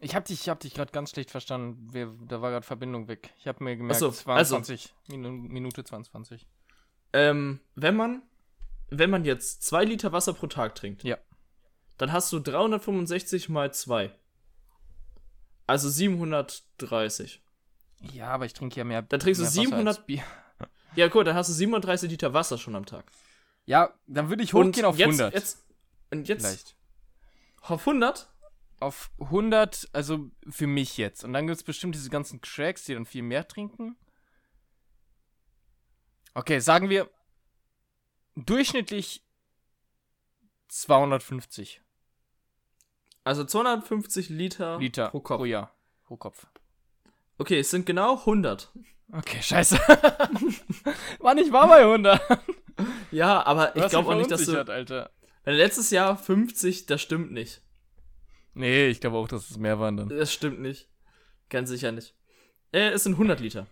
[0.00, 1.92] Ich habe dich, ich hab dich gerade ganz schlecht verstanden.
[1.92, 3.32] Wir, da war gerade Verbindung weg.
[3.38, 4.22] Ich habe mir gemerkt, so, also.
[4.22, 6.46] 22, Minu Minute 22.
[7.12, 8.22] Ähm, wenn man,
[8.90, 11.18] wenn man jetzt zwei Liter Wasser pro Tag trinkt, Ja.
[11.98, 14.12] Dann hast du 365 mal zwei.
[15.66, 17.42] Also 730.
[18.12, 19.02] Ja, aber ich trinke ja mehr.
[19.02, 20.22] Dann trinkst du mehr Wasser 700 als Bier.
[20.94, 23.04] Ja, cool, dann hast du 37 Liter Wasser schon am Tag.
[23.66, 25.34] Ja, dann würde ich hochgehen auf jetzt, 100.
[25.34, 25.66] Jetzt,
[26.10, 26.76] und jetzt vielleicht.
[27.60, 28.30] auf 100?
[28.80, 31.24] Auf 100, also für mich jetzt.
[31.24, 33.96] Und dann gibt es bestimmt diese ganzen Cracks, die dann viel mehr trinken.
[36.34, 37.10] Okay, sagen wir
[38.36, 39.22] durchschnittlich
[40.68, 41.82] 250
[43.28, 45.36] Also 250 Liter, Liter pro Kopf.
[45.40, 45.74] pro Jahr.
[46.04, 46.46] Pro Kopf.
[47.36, 48.72] Okay, es sind genau 100.
[49.12, 49.78] Okay, scheiße.
[51.22, 52.18] Mann, ich war bei 100.
[53.10, 54.58] Ja, aber ich glaube auch nicht, dass du.
[54.66, 55.10] Alter.
[55.44, 57.60] Wenn letztes Jahr 50, das stimmt nicht.
[58.54, 60.08] Nee, ich glaube auch, dass es mehr waren dann.
[60.08, 60.88] Das stimmt nicht.
[61.50, 62.14] Ganz sicher nicht.
[62.72, 63.66] Äh, es sind 100 Liter.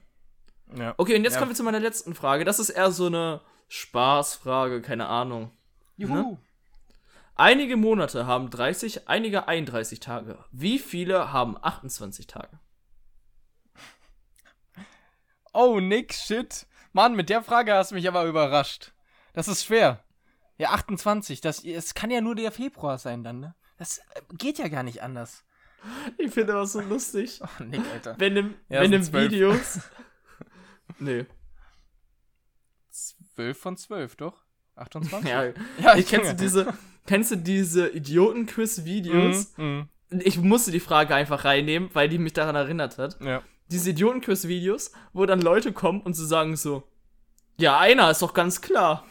[0.77, 0.93] Ja.
[0.99, 1.39] Okay, und jetzt Ja.
[1.39, 2.45] kommen wir zu meiner letzten Frage.
[2.45, 5.51] Das ist eher so eine Spaßfrage, keine Ahnung.
[5.97, 6.37] Juhu.
[7.39, 10.43] Einige Monate haben 30, einige 31 Tage.
[10.53, 12.59] Wie viele haben 28 Tage?
[15.53, 16.67] Oh, Nick, shit.
[16.93, 18.93] Mann, mit der Frage hast du mich aber überrascht.
[19.35, 20.03] Das ist schwer.
[20.57, 21.43] Ja, 28.
[21.43, 23.55] Das, es kann ja nur der Februar sein dann, ne?
[23.77, 25.45] Das äh, geht ja gar nicht anders.
[26.17, 27.41] Ich finde das so lustig.
[27.61, 28.15] Oh, Nick, Alter.
[28.19, 29.31] Wenn im, Ja, wenn im zwölf.
[29.31, 29.81] Videos.
[30.99, 31.27] nee.
[32.91, 34.43] 12 von 12, doch?
[34.77, 35.29] 28?
[35.29, 35.45] Ja,
[35.79, 36.73] ja ich, kennst, du diese,
[37.07, 39.53] kennst du diese Idioten-Quiz-Videos?
[39.57, 43.19] Mhm, Ich musste die Frage einfach reinnehmen, weil die mich daran erinnert hat.
[43.21, 43.43] Ja.
[43.69, 46.85] Diese Idioten-Quiz-Videos, wo dann Leute kommen und sie sagen so:
[47.59, 49.05] Ja, einer ist doch ganz klar.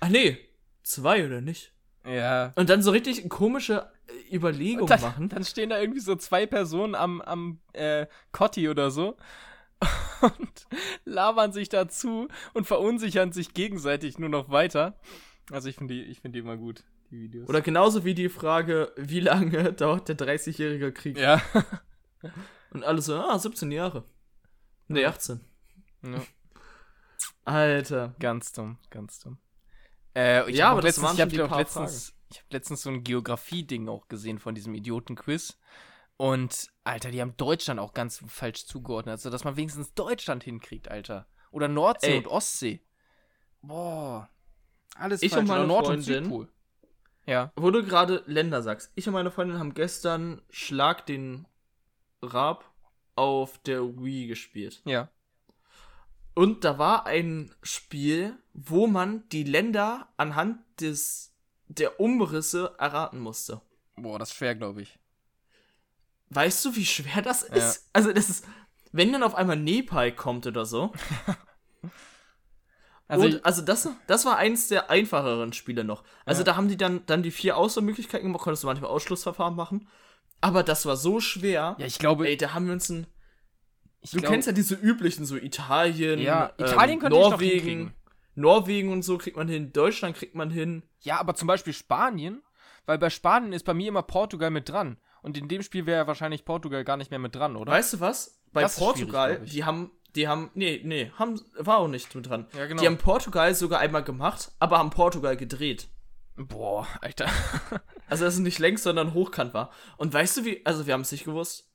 [0.00, 0.38] Ach nee,
[0.82, 1.72] zwei oder nicht?
[2.06, 2.52] Ja.
[2.56, 3.88] Und dann so richtig komische
[4.30, 5.28] äh, Überlegungen Dann, machen.
[5.28, 9.16] dann stehen da irgendwie so zwei Personen am, am äh, Kotti oder so
[10.20, 10.66] und
[11.04, 14.98] labern sich dazu und verunsichern sich gegenseitig nur noch weiter.
[15.50, 17.48] Also ich finde die, ich finde die immer gut, die Videos.
[17.48, 21.18] Oder genauso wie die Frage, wie lange dauert der 30-jährige Krieg?
[21.18, 21.42] ja.
[22.70, 24.04] Und alle so, ah, 17 Jahre.
[24.88, 25.40] Nee, 18.
[26.02, 26.22] ja.
[27.44, 28.14] Alter.
[28.18, 29.38] Ganz dumm, ganz dumm.
[30.14, 32.82] Äh, ich Ja, hab aber auch das letztens, waren ich habe letztens, ich habe letztens
[32.82, 35.58] so ein Geografie-Ding auch gesehen von diesem Idioten-Quiz.
[36.16, 39.12] Und, Alter, die haben Deutschland auch ganz falsch zugeordnet.
[39.12, 41.26] Also, dass man wenigstens Deutschland hinkriegt, Alter.
[41.50, 42.18] Oder Nordsee Ey.
[42.18, 42.80] und Ostsee.
[43.60, 44.28] Boah.
[44.96, 45.40] Alles Ich falsch.
[45.42, 46.48] und meine Nord- und Freundin- Südpol.
[47.26, 47.52] Ja.
[47.56, 48.90] Wo du gerade Länder sagst.
[48.94, 51.46] Ich und meine Freundin haben gestern Schlag den
[52.20, 52.64] Rab
[53.14, 54.82] auf der Wii gespielt.
[54.84, 55.08] Ja.
[56.34, 61.32] Und da war ein Spiel, wo man die Länder anhand des
[61.68, 63.60] der Umrisse erraten musste.
[63.96, 64.98] Boah, das ist schwer, glaube ich.
[66.30, 67.88] Weißt du, wie schwer das ist?
[67.92, 68.46] Also, das ist,
[68.90, 70.92] wenn dann auf einmal Nepal kommt oder so.
[73.12, 76.02] Also, und, also das, das war eins der einfacheren Spiele noch.
[76.24, 76.44] Also Ja.
[76.44, 79.88] da haben die dann, dann die vier Auswahlmöglichkeiten gemacht, konntest du manchmal Ausschlussverfahren machen.
[80.40, 81.76] Aber das war so schwer.
[81.78, 83.06] ja, ich glaube, Ey, da haben wir uns ein.
[84.10, 87.94] Du glaub- kennst ja diese üblichen, so Italien, Ja, ähm, Italien noch Norwegen.
[88.34, 90.82] Norwegen und so kriegt man hin, Deutschland kriegt man hin.
[91.00, 92.42] Ja, aber zum Beispiel Spanien,
[92.86, 94.96] weil bei Spanien ist bei mir immer Portugal mit dran.
[95.22, 97.70] Und in dem Spiel wäre ja wahrscheinlich Portugal gar nicht mehr mit dran, oder?
[97.70, 98.40] Weißt du was?
[98.52, 102.46] Bei Das Portugal, die haben, die haben, nee, nee, haben, war auch nicht mit dran.
[102.56, 102.80] Ja, genau.
[102.80, 105.88] Die haben Portugal sogar einmal gemacht, aber haben Portugal gedreht.
[106.36, 107.28] Boah, Alter.
[108.08, 109.70] Also, dass es nicht längs, sondern hochkant war.
[109.96, 111.70] Und weißt du, wie, also wir haben es nicht gewusst.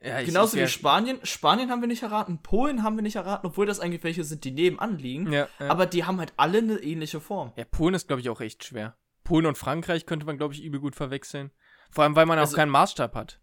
[0.00, 1.20] Ja, ich- Genauso ich wie Spanien.
[1.24, 4.42] Spanien haben wir nicht erraten, Polen haben wir nicht erraten, obwohl das eigentlich welche sind,
[4.42, 5.30] die nebenan liegen.
[5.32, 5.68] Ja, ja.
[5.70, 7.52] Aber die haben halt alle eine ähnliche Form.
[7.54, 8.96] Ja, Polen ist, glaube ich, auch echt schwer.
[9.22, 11.52] Polen und Frankreich könnte man, glaube ich, übel gut verwechseln.
[11.92, 13.38] Vor allem, weil man Also- auch keinen Maßstab hat.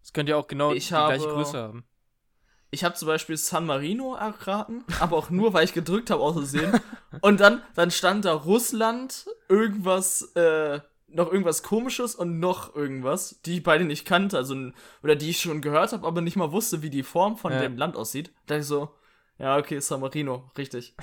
[0.00, 1.84] Das könnte ja auch genau die habe- gleiche Größe haben.
[2.74, 6.32] Ich habe zum Beispiel San Marino erraten, aber auch nur, weil ich gedrückt habe aus
[6.34, 6.72] Versehen.
[7.20, 13.58] Und dann, dann stand da Russland, irgendwas, äh, noch irgendwas komisches und noch irgendwas, die
[13.58, 14.56] ich beide nicht kannte, also,
[15.02, 17.60] oder die ich schon gehört habe, aber nicht mal wusste, wie die Form von Ja.
[17.60, 18.28] dem Land aussieht.
[18.46, 18.94] Da dachte ich so,
[19.38, 20.96] ja, okay, San Marino, richtig.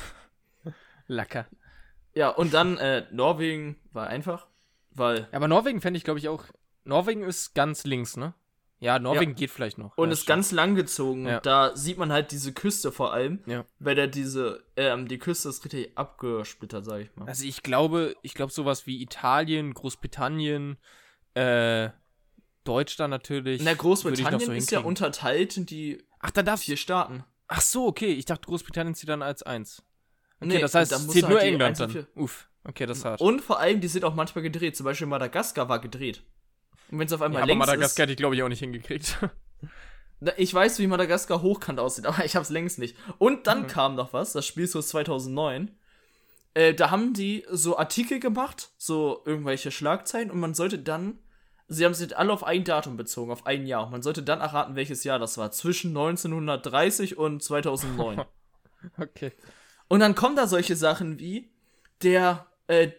[1.06, 1.46] Lacker.
[2.16, 4.48] Ja, und dann, äh, Norwegen war einfach,
[4.90, 6.46] weil, Ja, aber Norwegen fände ich, glaube ich, auch.
[6.84, 8.34] Norwegen ist ganz links, ne?
[8.82, 9.98] Ja, Norwegen geht vielleicht noch.
[9.98, 10.28] und ja, ist stimmt.
[10.30, 11.28] ganz lang gezogen.
[11.28, 11.39] Ja.
[11.42, 13.65] Da sieht man halt diese Küste vor allem, Ja.
[13.80, 17.28] weil da diese, ähm, die Küste ist richtig abgesplittert, sag ich mal.
[17.28, 20.78] Also ich glaube, ich glaube sowas wie Italien, Großbritannien,
[21.34, 21.89] äh,
[22.63, 23.62] Deutschland natürlich.
[23.63, 27.24] Na, Großbritannien so ist ja unterteilt in die Ach, da darf vier Staaten.
[27.48, 28.13] Ach so, okay.
[28.13, 29.84] Ich dachte, Großbritannien zählt dann als eins.
[30.42, 32.08] Okay, Nee, das heißt, es zählt du nur halt England dann.
[32.15, 32.48] Uff.
[32.63, 33.20] Okay, das ist hart.
[33.22, 34.76] Und vor allem, die sind auch manchmal gedreht.
[34.78, 36.24] Zum Beispiel Madagaskar war gedreht.
[36.91, 37.99] Und wenn es auf ja, einmal aber längs Madagaskar ist.
[37.99, 39.17] hätte ich, glaube ich, auch nicht hingekriegt.
[40.36, 42.97] Ich weiß, wie Madagaskar hochkant aussieht, aber ich hab's längst nicht.
[43.19, 43.67] Und dann Mhm.
[43.67, 45.71] kam noch was, das Spiel ist so 2009.
[46.56, 51.19] Äh, da haben die so Artikel gemacht, so irgendwelche Schlagzeilen, und man sollte dann.
[51.69, 53.86] Sie haben sich alle auf ein Datum bezogen, auf ein Jahr.
[53.86, 55.52] Und man sollte dann erraten, welches Jahr das war.
[55.52, 58.21] Zwischen 1930 und 2009.
[58.97, 59.32] okay.
[59.88, 61.49] Und dann kommen da solche Sachen wie,
[62.04, 62.89] der, äh,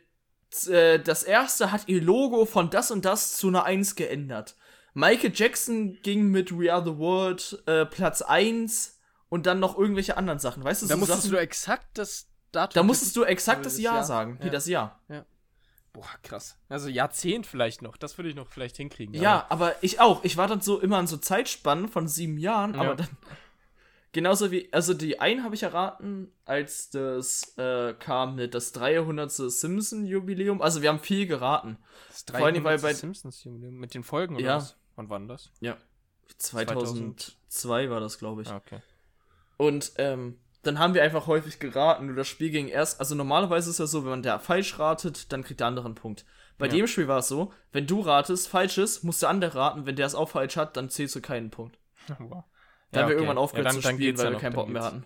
[0.69, 4.57] äh, das erste hat ihr Logo von das und das zu einer 1 geändert.
[4.95, 10.17] Michael Jackson ging mit We Are the World äh, Platz 1 und dann noch irgendwelche
[10.17, 10.65] anderen Sachen.
[10.65, 12.75] Weißt du, Da so musstest Sachen, du exakt das Datum.
[12.75, 14.05] da musstest du exakt das Jahr, Jahr.
[14.05, 14.51] sagen, wie Ja.
[14.51, 15.01] das Jahr.
[15.93, 16.57] Boah, krass.
[16.69, 17.97] Also Jahrzehnt vielleicht noch.
[17.97, 19.13] Das würde ich noch vielleicht hinkriegen.
[19.15, 20.23] Ja, aber ich auch.
[20.25, 22.81] Ich war dann so immer an so Zeitspannen von sieben Jahren, Ja.
[22.81, 23.09] aber dann.
[24.13, 29.31] Genauso wie, also die einen habe ich erraten, als das äh, kam mit das 300.
[29.31, 30.61] Simpson-Jubiläum.
[30.63, 31.79] Also wir haben viel geraten.
[32.09, 32.83] Das vor allem, weil 300.
[32.83, 34.57] bei- Simpsons Jubiläum mit den Folgen oder Ja.
[34.57, 34.77] was?
[34.97, 35.53] Wann war das?
[35.61, 35.77] Ja.
[36.39, 38.49] 2002 war das, glaube ich.
[38.49, 38.81] Ah, okay.
[39.57, 42.07] Und ähm, dann haben wir einfach häufig geraten.
[42.07, 43.01] Nur das Spiel ging erst.
[43.01, 45.95] Also normalerweise ist ja so, wenn man der falsch ratet, dann kriegt der andere einen
[45.95, 46.25] Punkt.
[46.59, 46.73] Bei Ja.
[46.73, 49.87] dem Spiel war es so, wenn du ratest, falsches, muss der andere raten.
[49.87, 51.79] Wenn der es auch falsch hat, dann zählst du keinen Punkt.
[52.19, 52.45] Wow.
[52.93, 53.23] Da haben wir okay.
[53.23, 55.05] irgendwann aufgehört Ja, dann- zu spielen, weil ja wir noch, keinen dann Bock mehr hatten.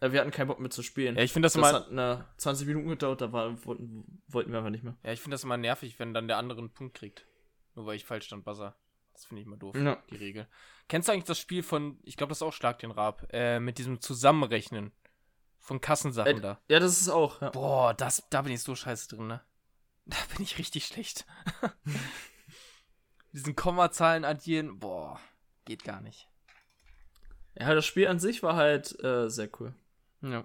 [0.00, 1.16] Äh, Wir hatten keinen Bock mehr zu spielen.
[1.16, 4.50] Ja, ich finde das, das immer, hat eine 20 Minuten gedauert, da war, wollten, wollten
[4.52, 4.96] wir einfach nicht mehr.
[5.02, 7.26] ja, ich finde das immer nervig, wenn dann der andere einen Punkt kriegt.
[7.74, 8.76] Nur weil ich falsch stand, Buzzer.
[9.12, 10.02] Das finde ich immer doof, Ja.
[10.10, 10.48] die Regel.
[10.88, 13.60] Kennst du eigentlich das Spiel von, ich glaube, das ist auch Schlag den Rab, äh,
[13.60, 14.92] mit diesem Zusammenrechnen
[15.58, 16.60] von Kassensachen Äh, da?
[16.68, 17.40] Ja, das ist auch.
[17.40, 17.50] Ja.
[17.50, 19.40] Boah, das, da bin ich so scheiße drin, ne?
[20.06, 21.24] Da bin ich richtig schlecht.
[23.32, 25.18] Diesen Kommazahlen addieren, boah,
[25.64, 26.28] geht gar nicht.
[27.58, 29.74] Ja, das Spiel an sich war halt äh, sehr cool.
[30.22, 30.44] Ja.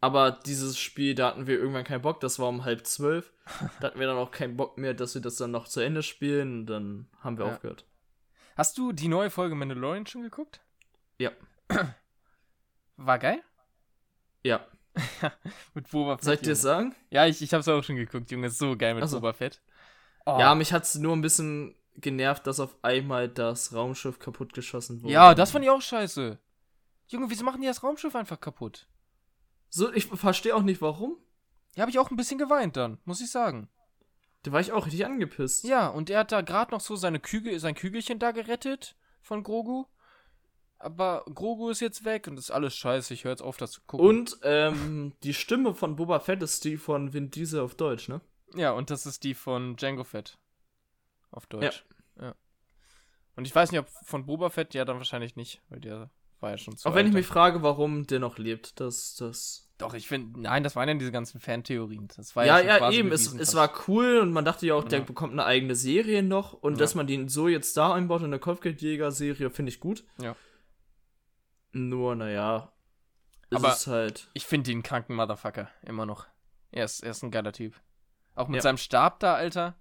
[0.00, 3.32] Aber dieses Spiel, da hatten wir irgendwann keinen Bock, das war um halb zwölf.
[3.80, 6.02] Da hatten wir dann auch keinen Bock mehr, dass wir das dann noch zu Ende
[6.02, 7.52] spielen und dann haben wir Ja.
[7.52, 7.84] aufgehört.
[8.56, 10.60] Hast du die neue Folge Mandalorian schon geguckt?
[11.18, 11.30] Ja.
[12.96, 13.42] War geil?
[14.44, 14.64] Ja.
[15.74, 16.24] Mit Boba Fett.
[16.24, 16.94] Soll ich dir das sagen?
[17.10, 18.46] Ja, ich, ich hab's auch schon geguckt, Junge.
[18.46, 19.16] Ist so geil mit Ach so.
[19.20, 19.60] Boba Fett.
[20.24, 20.38] Oh.
[20.38, 25.12] Ja, mich hat's nur ein bisschen genervt, dass auf einmal das Raumschiff kaputt geschossen wurde.
[25.12, 26.38] ja, das fand ich auch scheiße.
[27.08, 28.88] Junge, wieso machen die das Raumschiff einfach kaputt?
[29.68, 31.16] So, ich verstehe auch nicht warum.
[31.74, 33.68] Ja, hab ich auch ein bisschen geweint dann, muss ich sagen.
[34.42, 35.64] Da war ich auch richtig angepisst.
[35.64, 39.42] Ja, und er hat da gerade noch so seine Kügel, sein Kügelchen da gerettet von
[39.42, 39.86] Grogu.
[40.78, 43.12] Aber Grogu ist jetzt weg und ist alles scheiße.
[43.14, 44.06] Ich höre jetzt auf, das zu gucken.
[44.06, 48.20] Und ähm, die Stimme von Boba Fett ist die von Vin Diesel auf Deutsch, ne?
[48.54, 50.38] Ja, und das ist die von Django Fett.
[51.36, 51.84] Auf Deutsch.
[52.20, 52.34] Ja.
[53.36, 56.50] Und ich weiß nicht, ob von Boba Fett, ja, dann wahrscheinlich nicht, weil der war
[56.50, 57.14] ja schon zu Auch wenn ich alt.
[57.18, 59.70] mich frage, warum der noch lebt, das, das.
[59.78, 62.08] Doch, ich finde, nein, das waren ja diese ganzen Fantheorien.
[62.16, 64.84] Das war ja, Ja, ja, eben, es, es war cool und man dachte ja auch,
[64.84, 65.04] der Ja.
[65.04, 66.78] bekommt eine eigene Serie noch und Ja.
[66.78, 70.04] dass man den so jetzt da einbaut in der Kopfgeldjäger-Serie, finde ich gut.
[70.18, 70.34] Ja.
[71.72, 72.72] Nur, naja.
[73.50, 74.30] Es Aber- ist halt.
[74.32, 76.26] Ich finde ihn einen kranken Motherfucker, immer noch.
[76.70, 77.74] Er ist, er ist ein geiler Typ.
[78.34, 78.62] Auch mit Ja.
[78.62, 79.76] seinem Stab da, Alter.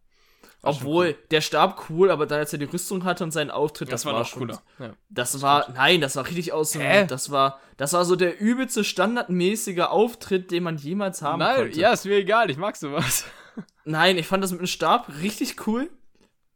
[0.62, 1.17] Obwohl, cool.
[1.31, 4.05] der Stab cool, aber dann, als er die Rüstung hatte und seinen Auftritt, das, das,
[4.05, 4.62] war war noch schon cooler.
[4.79, 4.93] Ja.
[5.10, 8.84] Das war, nein, das war richtig aus dem, das war, das war so der übelste
[8.84, 11.79] standardmäßige Auftritt, den man jemals haben Nein, konnte.
[11.79, 13.25] ja, ist mir egal, ich mag sowas.
[13.86, 15.89] Nein, ich fand das mit dem Stab richtig cool.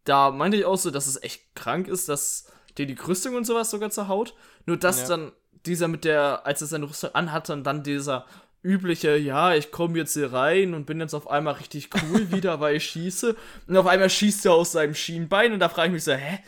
[0.04, 3.46] Da meinte ich auch so, dass es echt krank ist, dass dir die Rüstung und
[3.46, 4.34] sowas sogar zerhaut.
[4.66, 5.08] Nur dass Ja.
[5.10, 5.32] dann
[5.66, 8.26] dieser mit der, als er seine Rüstung anhatte und dann dieser
[8.64, 12.60] übliche, ja, ich komme jetzt hier rein und bin jetzt auf einmal richtig cool wieder,
[12.60, 13.36] weil ich schieße.
[13.68, 16.40] Und auf einmal schießt er aus seinem Schienbein und da frage ich mich so, hä?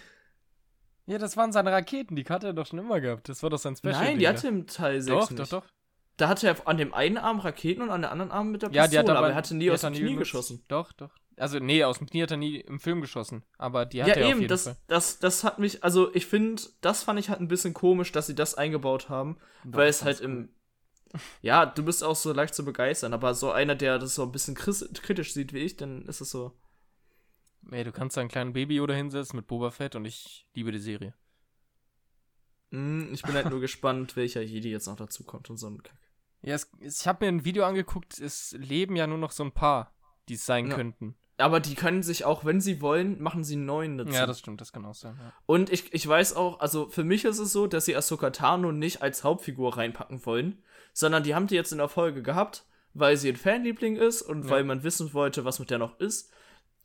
[1.05, 3.27] Ja, das waren seine Raketen, die hat er doch schon immer gehabt.
[3.27, 3.93] Das war doch sein Special.
[3.93, 5.39] Nein, die hatte im Teil 6 Doch, nicht.
[5.39, 5.65] doch, doch.
[6.17, 8.69] Da hatte er an dem einen Arm Raketen und an der anderen Arm mit der
[8.71, 10.19] Ja, Pistole, die hat aber, aber er hatte nie aus dem Knie benutzt.
[10.19, 10.63] geschossen.
[10.67, 11.11] Doch, doch.
[11.37, 13.43] Also, nee, aus dem Knie hat er nie im Film geschossen.
[13.57, 14.77] Aber die hat Ja, er auf eben, jeden das, Fall.
[14.87, 18.27] das, das hat mich, also ich finde, das fand ich halt ein bisschen komisch, dass
[18.27, 20.49] sie das eingebaut haben, Doch, weil es halt fand's im,
[21.41, 24.31] ja, du bist auch so leicht zu begeistern, aber so einer, der das so ein
[24.31, 26.57] bisschen kritisch sieht wie ich, dann ist es so,
[27.69, 30.71] Ey, du kannst da einen kleinen Baby oder hinsetzen mit Boba Fett und ich liebe
[30.71, 31.13] die Serie.
[32.71, 35.81] mm, ich bin halt nur gespannt, welcher Jedi jetzt noch dazu kommt und so ein
[35.83, 35.97] Kack.
[36.41, 39.51] Ja, es, ich habe mir ein Video angeguckt, es leben ja nur noch so ein
[39.51, 39.93] paar,
[40.27, 40.75] die es sein Ja.
[40.75, 41.15] könnten.
[41.37, 44.11] Aber die können sich auch, wenn sie wollen, machen sie einen neuen dazu.
[44.13, 45.17] Ja, das stimmt, das kann auch sein.
[45.19, 45.33] Ja.
[45.47, 48.71] Und ich, ich weiß auch, also für mich ist es so, dass sie Ahsoka Tano
[48.71, 53.17] nicht als Hauptfigur reinpacken wollen, sondern die haben die jetzt in der Folge gehabt, weil
[53.17, 54.49] sie ein Fanliebling ist und Ja.
[54.51, 56.31] weil man wissen wollte, was mit der noch ist.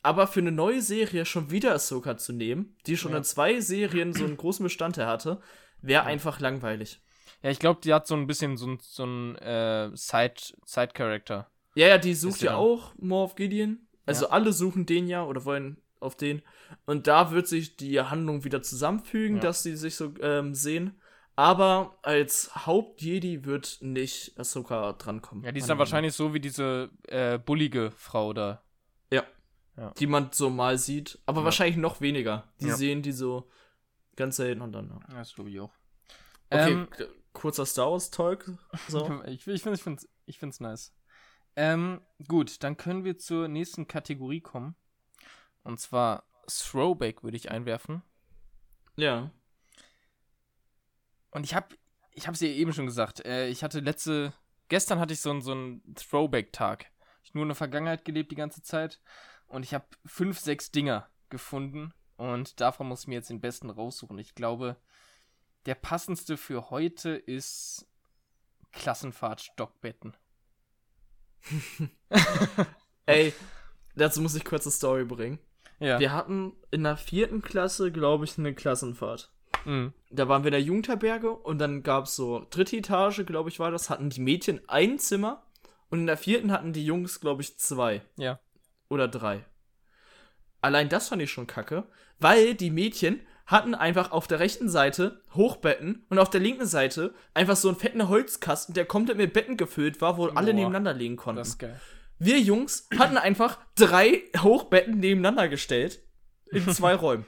[0.03, 3.19] Aber für eine neue Serie schon wieder Ahsoka zu nehmen, die schon Ja.
[3.19, 5.41] in zwei Serien so einen großen Bestandteil hatte,
[5.83, 7.01] wäre einfach langweilig.
[7.43, 11.51] Ja, ich glaube, die hat so ein bisschen so so ein äh, Side- Side-Character.
[11.75, 12.61] Ja, ja, die sucht ja dann.
[12.61, 13.81] auch Moff Gideon.
[14.07, 14.31] Also Ja.
[14.33, 16.43] alle suchen den ja oder wollen auf den.
[16.87, 19.43] Und da wird sich die Handlung wieder zusammenfügen, Ja.
[19.43, 21.01] dass sie sich so ähm, sehen.
[21.37, 25.45] Aber als Haupt-Jedi wird nicht Ahsoka drankommen.
[25.45, 28.63] ja, die ist dann wahrscheinlich so wie diese äh, bullige Frau da.
[29.11, 29.23] Ja.
[29.77, 29.91] Ja.
[29.99, 31.19] Die man so mal sieht.
[31.27, 31.45] Aber Ja.
[31.45, 32.51] wahrscheinlich noch weniger.
[32.61, 32.75] Die Ja.
[32.77, 33.51] sehen die so
[34.17, 34.89] ganz selten und dann.
[35.11, 35.19] Ja.
[35.19, 35.73] Das glaube ich auch.
[36.49, 36.89] Okay, Ähm,
[37.35, 38.51] kurzer Star Wars-Talk.
[38.89, 39.07] So.
[39.27, 40.95] Ich, ich finde es ich find's, ich find's nice.
[41.55, 44.75] Ähm, gut, dann können wir zur nächsten Kategorie kommen.
[45.65, 48.03] Und zwar Throwback würde ich einwerfen.
[48.97, 49.31] ja.
[51.31, 51.75] Und ich habe
[52.13, 53.25] ich habe es ja eben schon gesagt.
[53.27, 54.33] Äh, ich hatte letzte,
[54.69, 56.87] gestern hatte ich so, einen- so einen Throwback-Tag.
[57.23, 59.01] Ich nur in der Vergangenheit gelebt die ganze Zeit.
[59.49, 61.93] Und ich habe fünf, sechs Dinger gefunden.
[62.17, 64.19] Und davon muss ich mir jetzt den besten raussuchen.
[64.19, 64.77] Ich glaube,
[65.67, 67.87] der passendste für heute ist
[68.73, 70.17] Klassenfahrt-Stockbetten.
[73.07, 73.33] Ey,
[73.95, 75.39] dazu muss ich kurz eine Story bringen.
[75.79, 75.99] Ja.
[76.01, 79.33] Wir hatten in der vierten Klasse, glaube ich, eine Klassenfahrt.
[79.67, 79.93] Mhm.
[80.11, 83.59] Da waren wir in der Jugendherberge und dann gab es so dritte Etage, glaube ich,
[83.59, 85.43] war das, hatten die Mädchen ein Zimmer
[85.91, 88.39] und in der vierten hatten die Jungs, glaube ich, zwei Ja.
[88.89, 89.45] oder drei.
[90.63, 91.85] Allein das fand ich schon kacke,
[92.19, 97.15] weil die Mädchen hatten einfach auf der rechten Seite Hochbetten und auf der linken Seite
[97.35, 100.93] einfach so einen fetten Holzkasten, der komplett mit Betten gefüllt war, wo alle Boah, nebeneinander
[100.95, 101.39] liegen konnten.
[101.39, 101.81] Das ist geil.
[102.19, 106.01] Wir Jungs hatten einfach drei Hochbetten nebeneinander gestellt.
[106.51, 107.27] In zwei Räumen.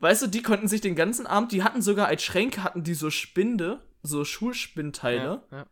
[0.00, 2.94] Weißt du, die konnten sich den ganzen Abend, die hatten sogar als Schränke, hatten die
[2.94, 5.42] so Spinde, so Schulspinnteile.
[5.50, 5.66] Ja, ja.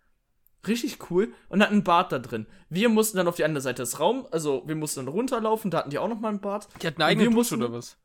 [0.67, 1.33] Richtig cool.
[1.49, 2.47] Und hatten ein Bad da drin.
[2.69, 5.79] Wir mussten dann auf die andere Seite des Raums, also wir mussten dann runterlaufen, da
[5.79, 6.69] hatten die auch noch mal ein Bad.
[6.81, 7.97] Die hatten eine eigene Dusche oder was?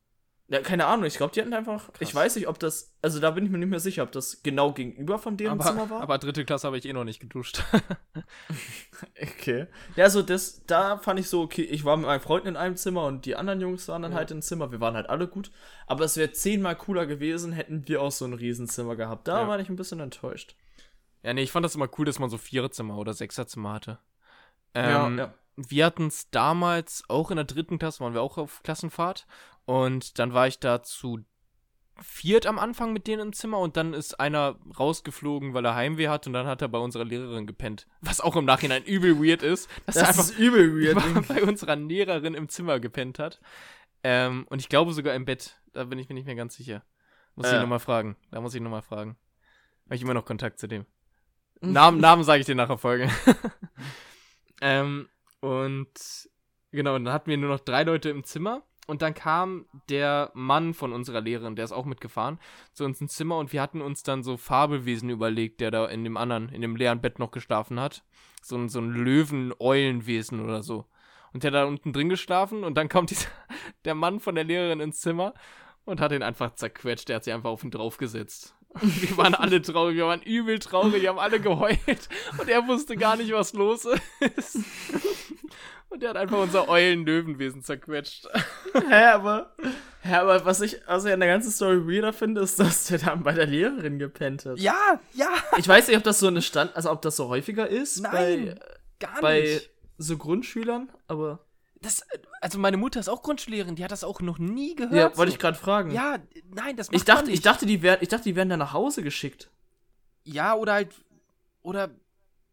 [0.50, 1.90] Ja, keine Ahnung, ich glaube, die hatten einfach.
[2.00, 2.96] Ich weiß nicht, ob das.
[3.02, 5.82] Also da bin ich mir nicht mehr sicher, ob das genau gegenüber von deren Zimmer
[5.82, 6.00] Aber, war.
[6.00, 7.62] aber dritte Klasse habe ich eh noch nicht geduscht.
[9.22, 9.66] Okay.
[9.96, 12.76] Ja, also das, da fand ich so, okay, ich war mit meinen Freunden in einem
[12.76, 14.18] Zimmer und die anderen Jungs waren dann Ja.
[14.18, 14.72] halt im Zimmer.
[14.72, 15.50] Wir waren halt alle gut.
[15.86, 19.28] Aber es wäre zehnmal cooler gewesen, hätten wir auch so ein Riesenzimmer gehabt.
[19.28, 19.48] Da Ja.
[19.48, 20.56] war ich ein bisschen enttäuscht.
[21.22, 23.98] ja, nee, ich fand das immer cool, dass man so Viererzimmer oder Sechserzimmer hatte.
[24.74, 25.34] Ähm, ja.
[25.56, 29.26] Wir hatten es damals auch in der dritten Klasse, waren wir auch auf Klassenfahrt.
[29.68, 31.18] Und dann war ich da zu
[32.00, 36.08] viert am Anfang mit denen im Zimmer und dann ist einer rausgeflogen, weil er Heimweh
[36.08, 37.86] hat und dann hat er bei unserer Lehrerin gepennt.
[38.00, 40.94] Was auch im Nachhinein übel weird ist, dass er Das einfach ist übel weird.
[41.28, 43.42] bei, bei unserer Lehrerin im Zimmer gepennt hat.
[44.02, 45.60] Ähm, und ich glaube sogar im Bett.
[45.74, 46.82] Da bin ich mir nicht mehr ganz sicher.
[47.34, 47.56] Muss Äh.
[47.56, 48.16] ich nochmal fragen.
[48.30, 49.18] Da muss ich nochmal fragen.
[49.84, 50.86] Habe ich immer noch Kontakt zu dem.
[51.60, 53.10] Namen, Namen sage ich dir nachher Folge.
[54.62, 55.10] ähm,
[55.40, 55.90] und
[56.70, 58.62] genau, dann hatten wir nur noch drei Leute im Zimmer.
[58.88, 62.38] Und dann kam der Mann von unserer Lehrerin, der ist auch mitgefahren,
[62.72, 66.04] zu uns ins Zimmer und wir hatten uns dann so Fabelwesen überlegt, der da in
[66.04, 68.02] dem anderen, in dem leeren Bett noch geschlafen hat.
[68.42, 70.86] So ein, so ein Löwen-Eulenwesen oder so.
[71.34, 73.28] Und der da unten drin geschlafen und dann kommt dieser,
[73.84, 75.34] der Mann von der Lehrerin ins Zimmer
[75.84, 77.10] und hat ihn einfach zerquetscht.
[77.10, 78.54] Der hat sich einfach auf ihn draufgesetzt.
[78.80, 82.08] Wir waren alle traurig, wir waren übel traurig, wir haben alle geheult
[82.38, 83.86] und er wusste gar nicht, was los
[84.36, 84.58] ist.
[85.90, 88.28] Und er hat einfach unser Eulen-Löwenwesen zerquetscht.
[88.88, 89.54] Hä, aber,
[90.02, 93.22] hä, aber was ich also in der ganzen Story weirder finde, ist, dass der dann
[93.22, 94.58] bei der Lehrerin gepennt hat.
[94.58, 97.66] Ja, ja, Ich weiß nicht, ob das so eine Stand, also ob das so häufiger
[97.68, 98.58] ist Nein,
[99.00, 99.70] gar bei, bei nicht.
[99.96, 101.46] so Grundschülern, aber
[101.80, 102.02] Das,
[102.42, 104.92] also meine Mutter ist auch Grundschullehrerin, die hat das auch noch nie gehört.
[105.12, 105.36] ja, wollte so.
[105.36, 105.90] ich gerade fragen.
[105.90, 106.18] Ja,
[106.50, 107.46] nein, das macht ich dachte, man ich nicht.
[107.46, 109.50] dachte, die werden, ich dachte, die werden dann nach Hause geschickt.
[110.24, 110.94] Ja, oder halt,
[111.62, 111.88] oder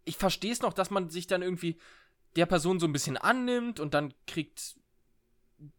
[0.05, 1.77] ich verstehe es noch, dass man sich dann irgendwie
[2.35, 4.75] der Person so ein bisschen annimmt und dann kriegt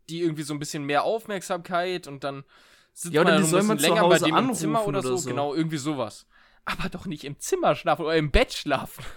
[0.08, 2.44] die irgendwie so ein bisschen mehr Aufmerksamkeit und dann
[2.92, 5.16] sitzt Ja, oder man die soll man länger bei dem im Zimmer oder oder so.
[5.18, 5.28] so.
[5.30, 6.26] Genau, irgendwie sowas.
[6.64, 9.04] Aber doch nicht im Zimmer schlafen oder im Bett schlafen.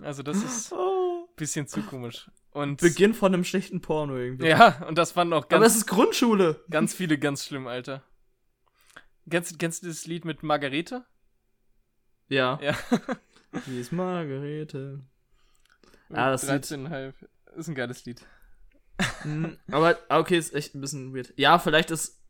[0.00, 1.28] Also das ist ein Oh.
[1.36, 2.28] bisschen zu komisch.
[2.50, 4.48] Und Beginn von einem schlechten Porno irgendwie.
[4.48, 6.62] ja, und das fanden auch aber ganz, es ist Grundschule.
[6.68, 8.02] ganz viele ganz schlimm, Alter.
[9.30, 11.04] Kennst, kennst du das Lied mit Margarete?
[12.28, 12.58] Ja.
[12.60, 12.76] Ja.
[13.66, 15.00] Wie ist Margarete?
[16.16, 17.14] Ah, das Lied- 13,5.
[17.56, 18.24] Ist ein geiles Lied.
[19.22, 21.32] Hm, aber ah, okay, ist echt ein bisschen weird.
[21.36, 22.20] Ja, vielleicht ist.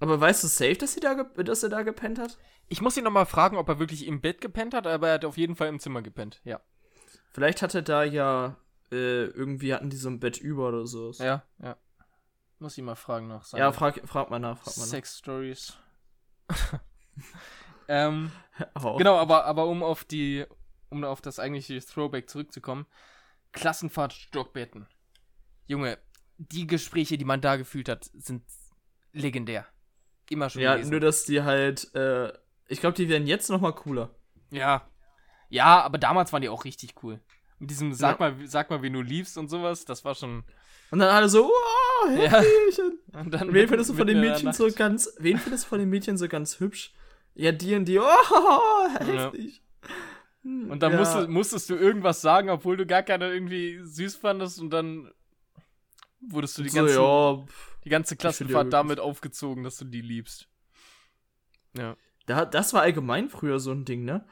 [0.00, 2.36] Aber weißt du safe, dass, sie da dass er da gepennt hat?
[2.68, 5.24] Ich muss ihn nochmal fragen, ob er wirklich im Bett gepennt hat, aber er hat
[5.24, 6.40] auf jeden Fall im Zimmer gepennt.
[6.44, 6.60] Ja.
[7.30, 8.56] Vielleicht hat er da ja
[8.92, 11.10] äh, irgendwie hatten die so ein Bett über oder so.
[11.12, 11.76] Ja, ja.
[12.58, 13.52] Muss ihn mal fragen nach.
[13.52, 15.74] Ja, frag, frag mal nach, frag mal Sex Stories.
[17.88, 18.30] ähm,
[18.74, 18.84] nach.
[18.84, 20.44] Auch- genau, aber, aber um auf die,
[20.94, 22.86] um auf das eigentliche Throwback zurückzukommen.
[23.52, 24.86] Klassenfahrt Stockbetten.
[25.66, 25.98] Junge,
[26.38, 28.42] die Gespräche, die man da gefühlt hat, sind
[29.12, 29.66] legendär.
[30.30, 30.90] Immer schon Ja, gewesen.
[30.90, 32.32] nur dass die halt, äh,
[32.68, 34.14] ich glaube, die werden jetzt noch mal cooler.
[34.50, 34.88] Ja.
[35.48, 37.20] Ja, aber damals waren die auch richtig cool.
[37.58, 38.30] Mit diesem Sag, Ja.
[38.30, 40.44] mal, sag mal, wie du liebst und sowas, das war schon.
[40.90, 42.40] Und dann alle so, wow, Ja.
[42.40, 42.98] Häschen.
[43.12, 45.88] Und dann wen findest du von den Mädchen so ganz, wen findest du von den
[45.88, 46.92] Mädchen so ganz hübsch?
[47.36, 49.62] Ja, die und die, oh, heftig.
[49.82, 49.90] Hm,
[50.44, 50.98] Und dann ja.
[50.98, 55.10] musstest, musstest du irgendwas sagen, obwohl du gar keine irgendwie süß fandest und dann
[56.20, 57.44] wurdest du die so, ganze, ja,
[57.84, 60.48] die ganze Klassenfahrt damit aufgezogen, dass du die liebst.
[61.76, 61.96] Ja.
[62.26, 64.24] Da, das war allgemein früher so ein Ding, ne?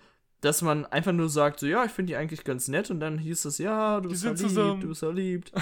[0.42, 3.16] Dass man einfach nur sagt, so, ja, ich finde die eigentlich ganz nett und dann
[3.18, 4.80] hieß es, ja, du Die bist verliebt, zusammen.
[4.80, 5.52] du bist verliebt.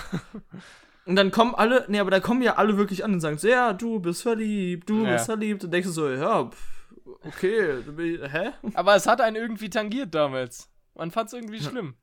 [1.05, 3.46] und dann kommen alle, nee, aber da kommen ja alle wirklich an und sagen so,
[3.46, 5.12] ja, du bist verliebt, du Ja.
[5.12, 5.62] bist verliebt.
[5.64, 6.80] Und denkst du so, ja, pff,
[7.22, 7.82] okay,
[8.28, 8.52] hä?
[8.74, 10.70] Aber es hat einen irgendwie tangiert damals.
[10.94, 11.94] Man fand es irgendwie schlimm.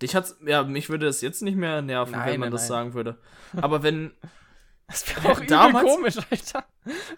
[0.00, 2.62] Dich hat's, ja, mich würde das jetzt nicht mehr nerven, Nein, wenn man nein, das
[2.62, 2.68] nein.
[2.68, 3.18] sagen würde.
[3.60, 4.12] Aber wenn,
[4.86, 6.64] Das wäre auch Damals- komisch, Alter.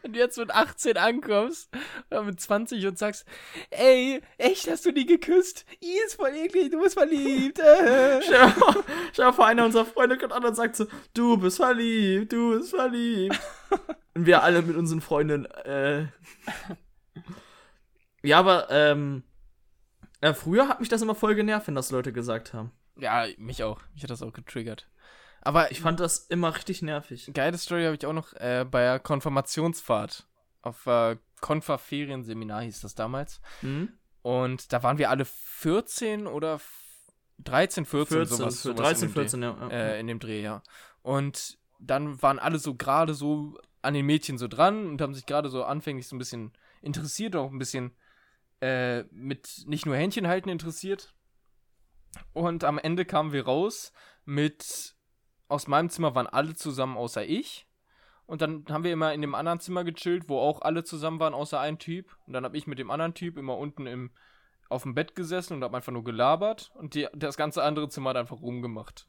[0.02, 1.68] Wenn du jetzt mit 18 ankommst
[2.10, 3.24] oder mit 20 und sagst,
[3.70, 5.64] ey, echt, hast du die geküsst?
[5.82, 7.58] I ist voll eklig, du bist verliebt.
[7.60, 8.20] Äh.
[9.16, 12.70] dir vor, einer unserer Freunde kommt an und sagt so, du bist verliebt, du bist
[12.70, 13.38] verliebt.
[14.14, 16.06] und wir alle mit unseren Freundinnen, äh.
[18.22, 19.22] Ja, aber, ähm,
[20.20, 22.72] äh, früher hat mich das immer voll genervt, wenn das Leute gesagt haben.
[22.96, 23.80] Ja, mich auch.
[23.94, 24.88] Mich hat das auch getriggert.
[25.40, 27.30] Aber Ich fand das immer richtig nervig.
[27.32, 30.26] geile Story habe ich auch noch äh, bei der Konfirmationsfahrt.
[30.60, 33.40] Auf äh, Konfa-Ferienseminar hieß das damals.
[33.60, 33.88] Hm?
[34.20, 36.76] Und da waren wir alle 14 oder f-
[37.38, 38.62] 13, 14, 14, sowas.
[38.62, 39.20] sowas 13, in dem Dreh.
[39.22, 39.56] 14, ja.
[39.62, 39.68] ja.
[39.70, 40.62] äh, in dem Dreh, ja.
[41.00, 45.26] Und dann waren alle so gerade so an den Mädchen so dran und haben sich
[45.26, 46.52] gerade so anfänglich so ein bisschen
[46.82, 47.92] interessiert, auch ein bisschen
[48.60, 51.14] äh, mit nicht nur Händchen halten interessiert.
[52.32, 53.92] Und am Ende kamen wir raus
[54.24, 54.94] mit,
[55.48, 57.66] aus meinem Zimmer waren alle zusammen außer ich.
[58.26, 61.34] Und dann haben wir immer in dem anderen Zimmer gechillt, wo auch alle zusammen waren,
[61.34, 62.16] außer ein Typ.
[62.26, 64.12] Und dann habe ich mit dem anderen Typ immer unten im,
[64.68, 66.70] auf dem Bett gesessen und habe einfach nur gelabert.
[66.74, 69.08] Und die, das ganze andere Zimmer hat einfach rumgemacht.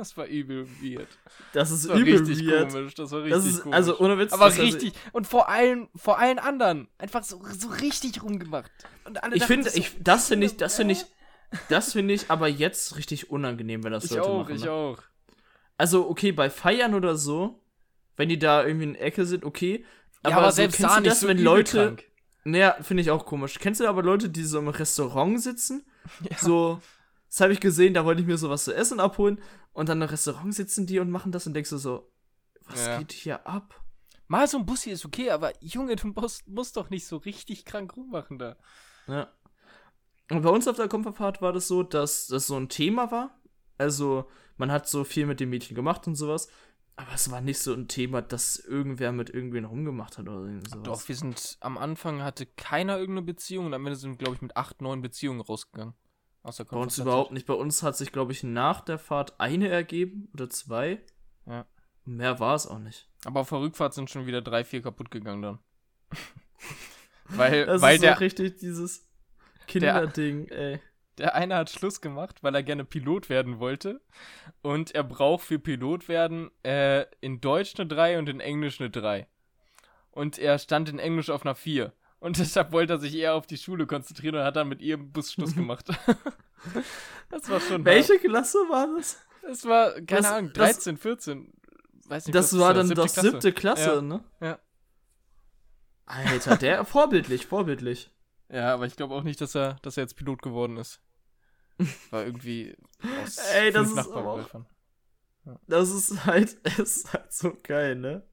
[0.00, 1.06] Das war übel weird.
[1.52, 2.72] Das ist Das war übel richtig weird.
[2.72, 2.94] komisch.
[2.94, 3.76] Das war richtig Das ist, komisch.
[3.76, 4.32] also ohne Witz.
[4.32, 4.94] aber ist- richtig.
[5.12, 6.88] Und vor allen, vor allen anderen.
[6.96, 8.70] Einfach so, so richtig rumgemacht.
[9.04, 11.04] Und alle Ich finde, ich, das finde ich, das finde ich,
[11.68, 14.56] das finde ich aber jetzt richtig unangenehm, wenn das Ich Leute auch, machen.
[14.56, 14.70] ich ne?
[14.70, 14.98] auch.
[15.76, 17.62] Also, okay, bei Feiern oder so,
[18.16, 19.84] wenn die da irgendwie in der Ecke sind, okay.
[20.26, 21.78] Ja, aber so, selbst da nicht das, so wenn Leute.
[21.86, 22.04] krank.
[22.44, 23.58] Naja, finde ich auch komisch.
[23.58, 25.84] Kennst du aber Leute, die so im Restaurant sitzen?
[26.30, 26.36] Ja.
[26.38, 26.80] So,
[27.30, 29.40] das habe ich gesehen, da wollte ich mir sowas zu essen abholen.
[29.72, 32.10] Und dann im Restaurant sitzen die und machen das und denkst du so,
[32.64, 32.98] was Ja.
[32.98, 33.80] geht hier ab?
[34.26, 37.64] Mal so ein Bussi ist okay, aber Junge, du musst, musst doch nicht so richtig
[37.64, 38.56] krank rummachen da.
[39.06, 39.32] Ja.
[40.30, 43.40] Und bei uns auf der Komfortfahrt war das so, dass das so ein Thema war.
[43.78, 46.48] Also, man hat so viel mit dem Mädchen gemacht und sowas.
[46.96, 50.82] Aber es war nicht so ein Thema, dass irgendwer mit irgendwen rumgemacht hat oder sowas.
[50.82, 54.42] Doch, wir sind am Anfang hatte keiner irgendeine Beziehung und am Ende sind, glaube ich,
[54.42, 55.94] mit acht, neun Beziehungen rausgegangen.
[56.42, 57.46] Aus der Bei uns überhaupt nicht.
[57.46, 61.00] Bei uns hat sich, glaube ich, nach der Fahrt eine ergeben oder zwei.
[61.46, 61.66] Ja.
[62.04, 63.08] Mehr war es auch nicht.
[63.24, 65.58] Aber auf der Rückfahrt sind schon wieder drei, vier kaputt gegangen dann.
[67.26, 69.06] weil Das weil ist der, richtig dieses
[69.66, 70.80] Kinderding, ey.
[71.18, 74.00] der eine hat Schluss gemacht, weil er gerne Pilot werden wollte.
[74.62, 78.90] Und er braucht für Pilot werden äh, in Deutsch eine 3 und in Englisch eine
[78.90, 79.28] 3.
[80.10, 81.92] Und er stand in Englisch auf einer 4.
[82.20, 84.96] Und deshalb wollte er sich eher auf die Schule konzentrieren und hat dann mit ihr
[84.98, 85.86] Bus Schluss gemacht.
[87.30, 87.84] das war schon.
[87.84, 89.18] Welche Klasse war das?
[89.42, 91.52] Das war, keine Das- Ahnung, das- 13, 14.
[92.06, 94.02] Weiß nicht, Das war dann doch siebte Klasse, Ja.
[94.02, 94.24] ne?
[94.40, 94.58] Ja.
[96.06, 98.10] Alter, der vorbildlich, vorbildlich.
[98.48, 101.00] Ja, aber ich glaube auch nicht, dass er, dass er jetzt Pilot geworden ist.
[102.10, 102.76] War irgendwie
[103.22, 104.66] aus Ey, das ist auch- Dörfern.
[105.66, 108.26] Das ist halt, es ist halt so geil, ne?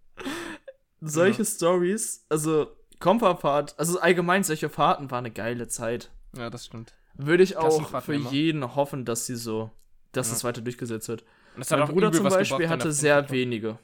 [1.00, 6.12] Solche Stories, also Komfortfahrt, also allgemein solche Fahrten war eine geile Zeit.
[6.36, 6.93] Ja, das stimmt.
[7.16, 8.30] Würde ich auch für immer.
[8.32, 9.72] jeden hoffen, dass sie so,
[10.12, 10.36] dass Ja.
[10.36, 11.24] es weiter durchgesetzt wird.
[11.56, 13.80] Und das Mein Bruder zum Beispiel gebracht in hatte sehr wenige.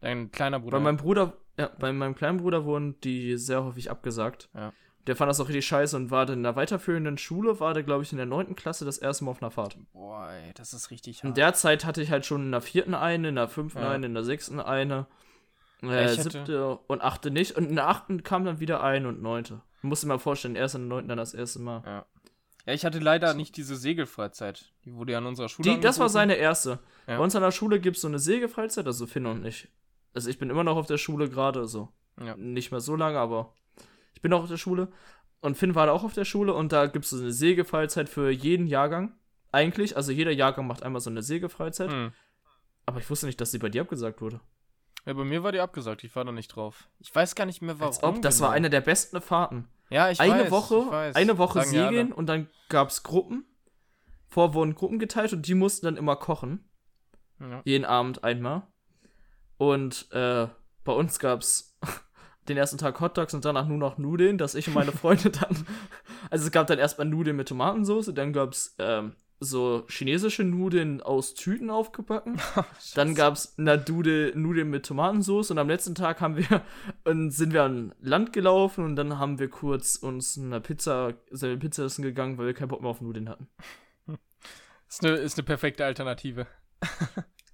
[0.00, 0.78] Dein kleiner Bruder.
[0.78, 4.48] Bei meinem Bruder, ja, bei meinem kleinen Bruder wurden die sehr häufig abgesagt.
[4.54, 4.72] Ja.
[5.06, 7.82] Der fand das auch richtig scheiße und war dann in der weiterführenden Schule, war der,
[7.82, 9.76] glaube ich, in der neunten Klasse das erste Mal auf einer Fahrt.
[9.92, 11.36] Boah, ey, das ist richtig In hart.
[11.38, 13.90] der Zeit hatte ich halt schon in der vierten eine, in der fünften Ja.
[13.90, 15.06] eine, in der sechsten eine,
[15.82, 17.56] äh, ich siebte und achte nicht.
[17.56, 19.62] Und in der achten kam dann wieder eine und neunte.
[19.82, 21.82] Musst dir mal vorstellen, erst in der neunten dann das erste Mal.
[22.66, 24.72] ja, ich hatte leider nicht diese Segelfreizeit.
[24.84, 26.80] Die wurde ja an unserer Schule Die, das war seine erste.
[27.06, 27.16] Ja.
[27.16, 29.68] Bei uns an der Schule gibt es so eine Segelfreizeit, also Finn und ich.
[30.12, 31.88] Also ich bin immer noch auf der Schule gerade, so.
[32.20, 32.36] Ja.
[32.36, 33.54] Nicht mehr so lange, aber
[34.14, 34.88] ich bin auch auf der Schule.
[35.40, 38.08] Und Finn war da auch auf der Schule und da gibt es so eine Segelfreizeit
[38.08, 39.14] für jeden Jahrgang.
[39.52, 41.90] Eigentlich, also jeder Jahrgang macht einmal so eine Segelfreizeit.
[41.90, 42.12] Hm.
[42.84, 44.40] Aber ich wusste nicht, dass die bei dir abgesagt wurde.
[45.06, 46.04] Ja, bei mir war die abgesagt.
[46.04, 46.88] Ich war da nicht drauf.
[46.98, 47.92] Ich weiß gar nicht mehr, warum.
[47.92, 48.56] Als ob, das war genau.
[48.56, 49.68] eine der besten Fahrten.
[49.88, 51.16] Ja, ich eine weiß, Woche, ich weiß.
[51.16, 53.44] eine Woche Sagen segeln und dann gab es Gruppen.
[54.28, 56.68] Vor wurden Gruppen geteilt und die mussten dann immer kochen.
[57.40, 57.62] Ja.
[57.64, 58.62] Jeden Abend einmal.
[59.56, 60.46] Und äh,
[60.84, 61.76] bei uns gab es
[62.48, 65.66] den ersten Tag Hotdogs und danach nur noch Nudeln, dass ich und meine Freunde dann.
[66.28, 71.00] Also es gab dann erstmal Nudeln mit Tomatensauce, dann gab es ähm, so chinesische Nudeln
[71.00, 72.38] aus Tüten aufgebacken.
[72.94, 76.62] Dann gab es Nudeln, Nudeln mit Tomatensauce und am letzten Tag haben wir
[77.04, 81.58] und sind wir an Land gelaufen und dann haben wir kurz uns eine Pizza, selbe
[81.58, 83.48] Pizza essen gegangen, weil wir keinen Bock mehr auf Nudeln hatten.
[84.88, 86.48] Ist eine, ist eine perfekte Alternative.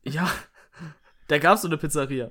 [0.02, 0.30] Ja,
[1.28, 2.30] da gab es so eine Pizzeria.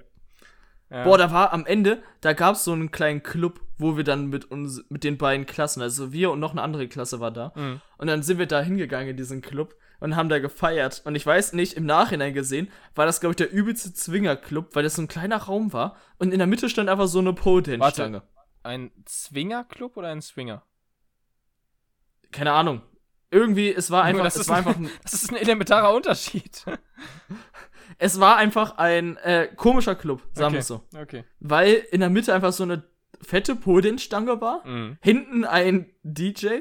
[0.96, 1.04] Ja.
[1.04, 4.28] Boah, da war am Ende, da gab es so einen kleinen Club, wo wir dann
[4.28, 7.52] mit uns, mit den beiden Klassen, also wir und noch eine andere Klasse war da.
[7.56, 7.82] Mhm.
[7.98, 11.02] Und dann sind wir da hingegangen in diesen Club und haben da gefeiert.
[11.04, 14.84] Und ich weiß nicht, im Nachhinein gesehen, war das, glaube ich, der übelste Zwinger-Club, weil
[14.84, 15.98] das so ein kleiner Raum war.
[16.18, 18.22] Und in der Mitte stand einfach so eine Pole-Dance-Stange.
[18.64, 20.64] Ein Zwinger-Club oder ein Swinger?
[22.32, 22.82] Keine Ahnung.
[23.32, 25.94] Irgendwie, es war einfach, das es ist war ein- einfach, ein, Das ist ein elementarer
[25.94, 26.64] Unterschied.
[27.98, 30.68] es war einfach ein äh, komischer Club, sagen wir okay.
[30.68, 30.84] so.
[30.98, 31.24] Okay.
[31.40, 32.84] Weil in der Mitte einfach so eine
[33.22, 34.66] fette Pole-Dance-Stange war.
[34.66, 34.98] Mhm.
[35.02, 36.60] hinten ein DJ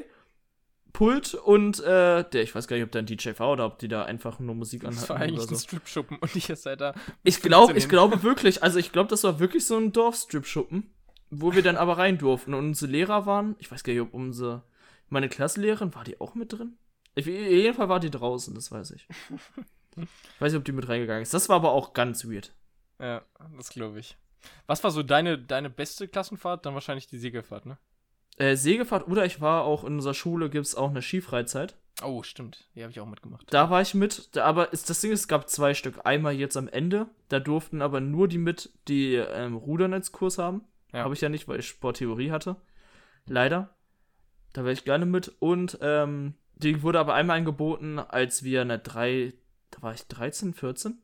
[0.93, 3.79] Pult und äh, der ich weiß gar nicht, ob da ein DJ war oder ob
[3.79, 5.63] die da einfach nur Musik Das war anhatten eigentlich oder ein so.
[5.63, 6.93] Strip-Schuppen und ich seid da.
[7.23, 10.89] Ich glaube, 15 ich glaube wirklich, also ich glaube, das war wirklich so ein Dorfstrip-Schuppen,
[11.31, 14.13] wo wir dann aber rein durften und unsere Lehrer waren, ich weiß gar nicht, ob
[14.13, 14.63] unsere
[15.09, 16.77] meine Klassenlehrerin war die auch mit drin?
[17.13, 19.07] Ich, jeden Fall war die draußen, das weiß ich.
[19.95, 21.33] Ich weiß nicht, ob die mit reingegangen ist.
[21.33, 22.53] Das war aber auch ganz weird.
[22.99, 23.23] Ja,
[23.57, 24.17] das glaube ich.
[24.67, 26.65] Was war so deine, deine beste Klassenfahrt?
[26.65, 27.77] Dann wahrscheinlich die Segelfahrt, ne?
[28.37, 31.75] Äh, Segelfahrt oder ich war auch in unserer Schule, gibt es auch eine Skifreizeit.
[32.03, 32.67] Oh, stimmt.
[32.75, 33.45] Die habe ich auch mitgemacht.
[33.51, 36.05] Da war ich mit, aber ist, das Ding ist, es gab zwei Stück.
[36.05, 40.65] Einmal jetzt am Ende, da durften aber nur die mit, die ähm, Rudernetzkurs haben.
[40.91, 41.03] Ja.
[41.03, 42.57] Habe ich ja nicht, weil ich Sporttheorie hatte.
[43.25, 43.73] Leider.
[44.51, 45.33] Da wäre ich gerne mit.
[45.39, 49.33] Und ähm, die wurde aber einmal angeboten, als wir eine 3,
[49.75, 51.01] da war ich 13, 14.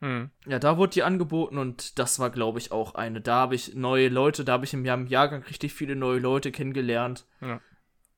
[0.00, 0.30] Hm.
[0.46, 3.20] Ja, da wurde die angeboten und das war, glaube ich, auch eine.
[3.20, 6.18] Da habe ich neue Leute, da habe ich im Jahr- im Jahrgang richtig viele neue
[6.18, 7.26] Leute kennengelernt.
[7.40, 7.60] Ja.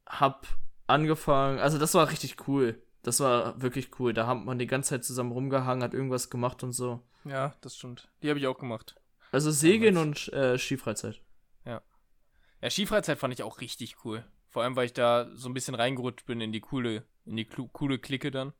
[0.07, 0.47] Hab
[0.87, 2.83] angefangen, also das war richtig cool.
[3.03, 4.13] Das war wirklich cool.
[4.13, 7.03] Da hat man die ganze Zeit zusammen rumgehangen, hat irgendwas gemacht und so.
[7.25, 8.09] Ja, das stimmt.
[8.23, 8.97] Die habe ich auch gemacht.
[9.31, 11.21] Also Segeln und äh, Skifreizeit.
[11.65, 11.83] Ja,
[12.71, 14.25] Skifreizeit fand ich auch richtig cool.
[14.49, 17.45] Vor allem, weil ich da so ein bisschen reingerutscht bin in die coole, in die
[17.45, 18.55] coole Clique dann.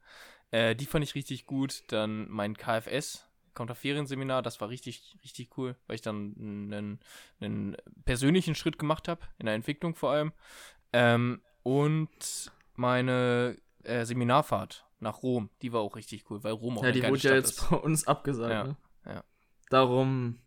[0.51, 1.85] Äh, die fand ich richtig gut.
[1.89, 7.01] Dann mein KFS, Counterferienseminar, das war richtig, richtig cool, weil ich dann einen,
[7.41, 10.33] einen persönlichen Schritt gemacht habe, in der Entwicklung vor allem.
[10.93, 16.85] Ähm, und meine äh, Seminarfahrt nach Rom, die war auch richtig cool, weil Rom auch
[16.85, 17.71] Ja, die wurde ja Stadt jetzt ist.
[17.71, 18.53] bei uns abgesagt.
[18.53, 18.77] Ja, ne?
[19.07, 19.25] ja.
[19.71, 20.39] Darum.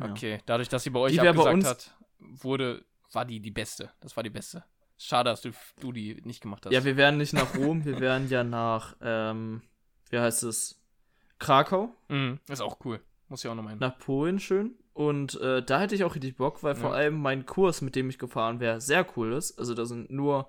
[0.00, 0.10] Ja.
[0.10, 3.40] Okay, dadurch, dass sie bei euch Die wär bei abgesagt uns- hat, wurde, war die
[3.40, 3.90] die beste.
[4.00, 4.64] Das war die beste.
[5.04, 5.50] Schade, dass du,
[5.80, 6.72] du die nicht gemacht hast.
[6.72, 9.60] Ja, wir wären nicht nach Rom, wir wären ja nach, ähm,
[10.10, 10.80] wie heißt es?
[11.38, 13.00] Krakau, Mhm, ist auch cool.
[13.28, 13.78] Muss ich auch noch hin.
[13.78, 14.76] nach Polen schön.
[14.94, 16.96] Und äh, da hätte ich auch richtig Bock, weil vor Ja.
[16.96, 19.58] allem mein Kurs, mit dem ich gefahren wäre, sehr cool ist.
[19.58, 20.48] Also da sind nur,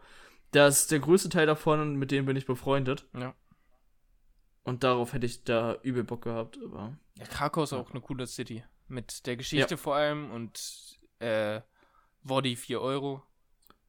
[0.51, 3.07] das ist der größte Teil davon und mit dem bin ich befreundet.
[3.17, 3.33] Ja.
[4.63, 6.59] Und darauf hätte ich da übel Bock gehabt.
[6.63, 8.63] Aber Ja, Krakau ist auch eine coole City.
[8.87, 11.61] Mit der Geschichte vor allem und äh,
[12.23, 13.23] Woddy 4 Euro.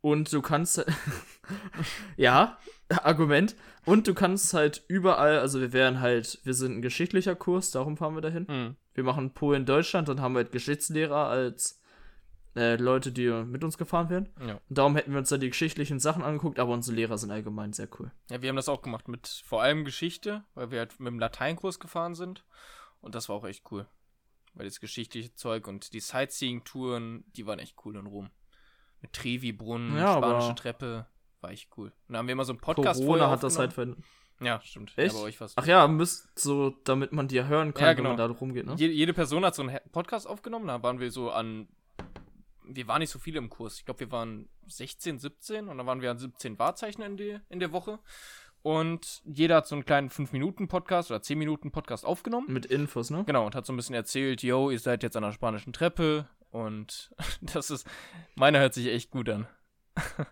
[0.06, 0.86] Und du kannst.
[2.16, 2.58] ja,
[3.02, 3.56] Argument.
[3.84, 7.96] Und du kannst halt überall, also wir wären halt, wir sind ein geschichtlicher Kurs, darum
[7.96, 8.46] fahren wir dahin.
[8.48, 8.76] Mhm.
[8.94, 11.82] Wir machen Polen Deutschland und haben halt Geschichtslehrer als
[12.54, 14.28] äh, Leute, die mit uns gefahren wären.
[14.46, 14.60] Ja.
[14.68, 17.72] Und darum hätten wir uns da die geschichtlichen Sachen angeguckt, aber unsere Lehrer sind allgemein
[17.72, 18.12] sehr cool.
[18.30, 21.18] ja, wir haben das auch gemacht mit vor allem Geschichte, weil wir halt mit dem
[21.18, 22.44] Lateinkurs gefahren sind.
[23.00, 23.88] Und das war auch echt cool.
[24.54, 28.30] Weil das geschichtliche Zeug und die Sightseeing-Touren, die waren echt cool in Rom.
[29.12, 31.06] Trevi-Brunnen, Ja, spanische Treppe,
[31.40, 31.92] war echt cool.
[32.08, 34.02] Und da haben wir immer so einen Podcast Corona vorher hat das halt aufgenommen.
[34.38, 34.92] ver Ja, stimmt.
[34.96, 35.14] Echt?
[35.14, 35.52] Ja, bei euch war's.
[35.56, 38.08] Ach ja, müsst so, damit man dir hören kann, Ja, wenn genau.
[38.10, 38.74] man da rumgeht, ne?
[38.76, 40.66] Je, jede Person hat so einen Podcast aufgenommen.
[40.68, 41.68] Da waren wir so an.
[42.68, 43.78] Wir waren nicht so viele im Kurs.
[43.78, 47.38] Ich glaube, wir waren 16, 17 und dann waren wir an 17 Wahrzeichen in, die,
[47.48, 48.00] in der Woche.
[48.62, 52.52] Und jeder hat so einen kleinen 5-Minuten-Podcast oder 10-Minuten-Podcast aufgenommen.
[52.52, 53.22] Mit Infos, ne?
[53.24, 56.26] Genau, und hat so ein bisschen erzählt, yo, ihr seid jetzt an der spanischen Treppe.
[56.50, 57.86] Und das ist.
[58.34, 59.46] Meiner hört sich echt gut an.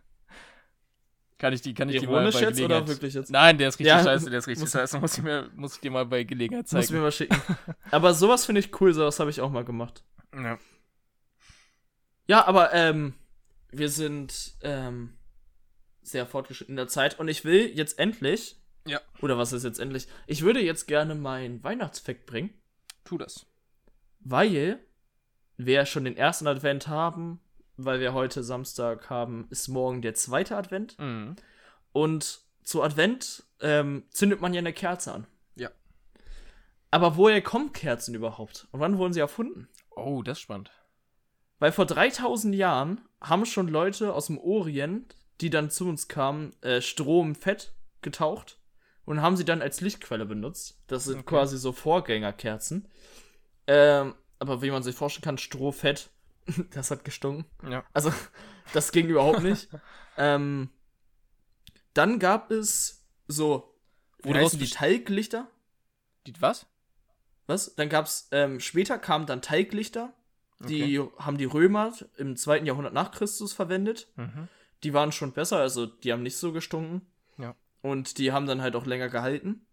[1.38, 3.30] kann ich die, kann ich die mal bei jetzt oder wirklich jetzt?
[3.30, 4.98] Nein, der ist richtig Ja, scheiße, der ist richtig muss- scheiße.
[5.00, 7.00] Muss ich, mir, muss ich dir mal bei Gelegenheit Muss mir zeigen.
[7.02, 7.36] mal schicken.
[7.90, 10.04] aber sowas finde ich cool, sowas habe ich auch mal gemacht.
[10.34, 10.58] Ja.
[12.26, 13.14] Ja, aber ähm,
[13.70, 15.18] wir sind ähm,
[16.02, 18.60] sehr fortgeschritten in der Zeit und ich will jetzt endlich.
[18.86, 19.00] Ja.
[19.20, 20.08] Oder was ist jetzt endlich?
[20.26, 22.50] Ich würde jetzt gerne meinen Weihnachtsfakt bringen,
[23.04, 23.46] Tu das.
[24.20, 24.78] weil
[25.56, 27.40] wir schon den ersten Advent haben,
[27.76, 30.98] weil wir heute Samstag haben, ist morgen der zweite Advent.
[30.98, 31.36] Mhm.
[31.92, 35.26] Und zu Advent ähm, zündet man ja eine Kerze an.
[35.56, 35.70] Ja.
[36.90, 38.68] Aber woher kommen Kerzen überhaupt?
[38.72, 39.68] Und wann wurden sie erfunden?
[39.90, 40.70] Oh, das ist spannend.
[41.58, 46.52] Weil vor 3000 Jahren haben schon Leute aus dem Orient, die dann zu uns kamen,
[46.62, 48.58] äh, Strom, Fett getaucht
[49.04, 50.78] und haben sie dann als Lichtquelle benutzt.
[50.86, 51.26] Das sind Okay.
[51.26, 52.88] quasi so Vorgängerkerzen.
[53.66, 56.10] Ähm, aber wie man sich vorstellen kann, Strohfett,
[56.70, 57.46] das hat gestunken.
[57.68, 57.84] Ja.
[57.92, 58.12] Also,
[58.72, 59.68] das ging überhaupt nicht.
[60.16, 60.70] ähm,
[61.92, 63.74] dann gab es so,
[64.22, 65.48] wie Woraus heißen die Teiglichter?
[66.26, 66.66] Die, was?
[67.46, 67.74] Was?
[67.74, 70.12] Dann gab's, ähm, später kamen dann Teiglichter.
[70.60, 74.08] Die haben die Römer im zweiten Jahrhundert nach Christus verwendet.
[74.16, 74.48] Mhm.
[74.82, 77.06] Die waren schon besser, also die haben nicht so gestunken.
[77.36, 77.54] Ja.
[77.82, 79.66] Und die haben dann halt auch länger gehalten.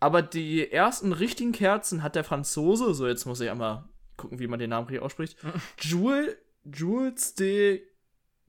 [0.00, 3.84] Aber die ersten richtigen Kerzen hat der Franzose, so jetzt muss ich einmal
[4.16, 5.36] gucken, wie man den Namen richtig ausspricht.
[5.80, 7.82] Jules, Jules de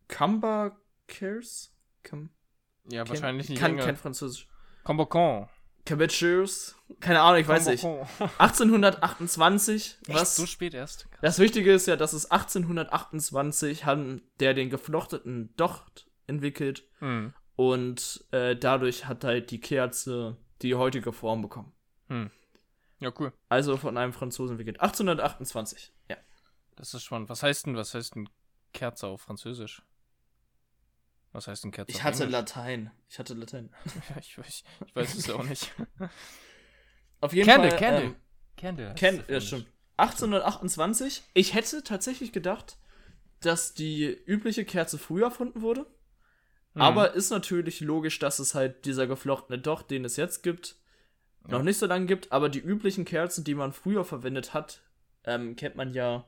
[0.08, 1.74] Cambaceres?
[2.04, 2.30] Cam
[2.90, 3.86] Ja, wahrscheinlich nicht kann länger.
[3.86, 4.48] kein Französisch.
[4.84, 5.48] Combocon.
[5.86, 6.76] Cambaceres?
[7.00, 7.86] Keine Ahnung, ich weiß nicht.
[8.40, 11.08] 1828, Echt, was so spät erst?
[11.22, 17.34] das Wichtige ist ja, dass es 1828 haben der den geflochteten Docht entwickelt Hm.
[17.56, 21.72] und äh, dadurch hat halt die Kerze die heutige Form bekommen.
[23.00, 23.32] Ja, cool.
[23.50, 24.80] Also von einem Franzosen entwickelt.
[24.82, 25.94] 1828.
[26.10, 26.18] Ja.
[26.76, 27.30] Das ist spannend.
[27.30, 28.30] Was heißt denn, was heißt denn
[28.74, 29.84] Kerze auf Französisch?
[31.32, 32.32] Was heißt denn Kerze Ich auf hatte Englisch?
[32.32, 32.92] Latein.
[33.10, 33.70] Ich hatte Latein.
[34.10, 35.72] Ja, ich, weiß- ich weiß es auch nicht.
[37.20, 37.80] Auf jeden Candle, Fall.
[37.80, 38.04] Candle.
[38.06, 38.16] Ähm,
[38.56, 38.92] Candle.
[38.92, 39.68] auf ja, stimmt.
[39.98, 41.24] 1828.
[41.34, 42.78] Ich hätte tatsächlich gedacht,
[43.40, 45.88] dass die übliche Kerze früher erfunden wurde.
[46.78, 46.82] Mhm.
[46.84, 50.76] Aber ist natürlich logisch, dass es halt dieser geflochtene Docht, den es jetzt gibt,
[51.44, 51.64] noch Ja.
[51.64, 52.32] nicht so lange gibt.
[52.32, 54.82] Aber die üblichen Kerzen, die man früher verwendet hat,
[55.24, 56.26] ähm, kennt man ja.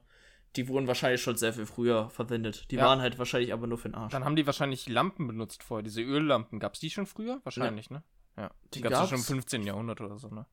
[0.55, 2.71] Die wurden wahrscheinlich schon sehr viel früher verwendet.
[2.71, 2.85] Die Ja.
[2.85, 4.11] waren halt wahrscheinlich aber nur für den Arsch.
[4.11, 6.59] Dann haben die wahrscheinlich Lampen benutzt vorher, diese Öllampen.
[6.59, 7.39] Gab es die schon früher?
[7.43, 8.01] Wahrscheinlich, ne?
[8.35, 8.49] Ja.
[8.73, 9.27] Die, Die gab es ja schon im gab's.
[9.27, 9.63] 15.
[9.63, 10.47] Jahrhundert oder so, ne?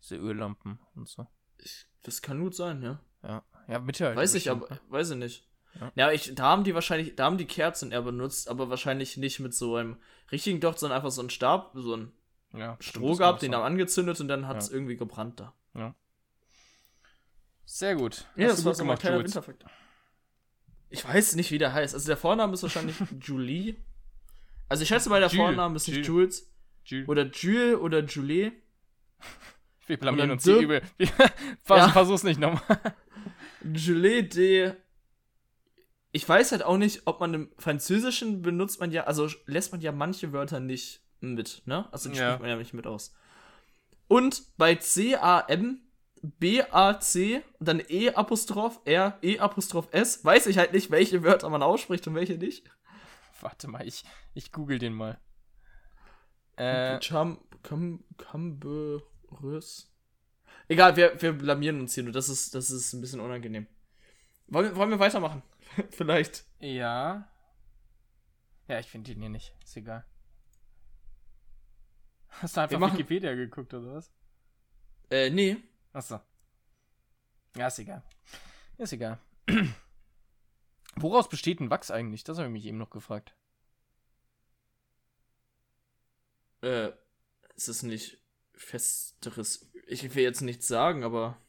[0.00, 1.26] Diese Öllampen und so.
[1.58, 3.00] Ich, das kann gut sein, ja.
[3.22, 4.18] Ja, ja Mittelalter.
[4.18, 4.80] Weiß ich aber, ne?
[4.88, 5.47] weiß ich nicht.
[5.80, 5.92] Ja.
[5.94, 9.38] Ja, ich, da haben die wahrscheinlich, da haben die Kerzen eher benutzt, aber wahrscheinlich nicht
[9.40, 9.96] mit so einem
[10.32, 12.12] richtigen Docht, sondern einfach so ein Stab, so ein
[12.52, 14.74] Ja, Stroh gehabt, den haben angezündet und dann hat es Ja.
[14.74, 15.54] irgendwie gebrannt da.
[17.64, 18.24] Sehr gut.
[18.34, 19.24] Ja, Hast das war so gemacht, Jules.
[19.24, 19.64] Winterfakt.
[20.88, 21.92] Ich weiß nicht, wie der heißt.
[21.94, 23.76] Also der Vorname ist wahrscheinlich Julie.
[24.70, 26.50] Also ich schätze mal, der Jules, Vorname ist nicht Jules.
[26.86, 27.08] Jules.
[27.08, 28.52] Oder Jules oder Julie.
[29.86, 30.82] Wir blamieren uns hier übel.
[30.98, 31.08] Vers
[31.68, 31.88] Ja.
[31.90, 32.62] Versuch's nicht nochmal.
[33.62, 34.72] Gelée de.
[36.18, 39.80] Ich weiß halt auch nicht, ob man im Französischen benutzt man ja, also lässt man
[39.80, 41.86] ja manche Wörter nicht mit, ne?
[41.92, 42.30] Also die Ja.
[42.30, 43.14] spricht man ja nicht mit aus.
[44.08, 45.80] Und bei C-A-M,
[46.20, 52.04] B-A-C und dann E-Apostroph, R, E-Apostroph S, weiß ich halt nicht, welche Wörter man ausspricht
[52.08, 52.68] und welche nicht.
[53.40, 54.02] Warte mal, ich,
[54.34, 55.20] ich google den mal.
[56.56, 59.88] Äh, Cham, Cam, Camberus.
[60.66, 63.68] Egal, wir, wir blamieren uns hier nur, das ist, das ist ein bisschen unangenehm.
[64.48, 65.42] Wollen, wollen wir weitermachen?
[65.90, 66.44] Vielleicht.
[66.60, 67.28] ja.
[68.68, 69.54] Ja, ich finde den hier nicht.
[69.64, 70.04] Ist egal.
[72.28, 74.12] Hast du einfach machen- Wikipedia geguckt oder was?
[75.10, 75.56] Äh, nee.
[75.94, 76.20] Achso.
[77.56, 78.02] Ja, ist egal.
[78.76, 79.18] Ist egal.
[80.96, 82.24] Woraus besteht ein Wachs eigentlich?
[82.24, 83.34] Das habe ich mich eben noch gefragt.
[86.60, 86.90] Äh,
[87.56, 88.18] es ist nicht
[88.52, 89.70] festeres.
[89.86, 91.40] Ich will jetzt nichts sagen, aber.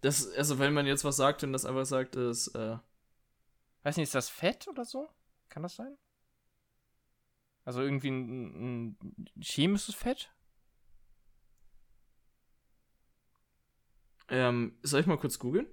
[0.00, 2.78] Das, also, wenn man jetzt was sagt und das einfach sagt, ist, äh.
[3.82, 5.08] Weiß nicht, ist das Fett oder so?
[5.48, 5.96] Kann das sein?
[7.64, 10.32] Also irgendwie ein, ein chemisches Fett?
[14.28, 15.66] Ähm, soll ich mal kurz googeln?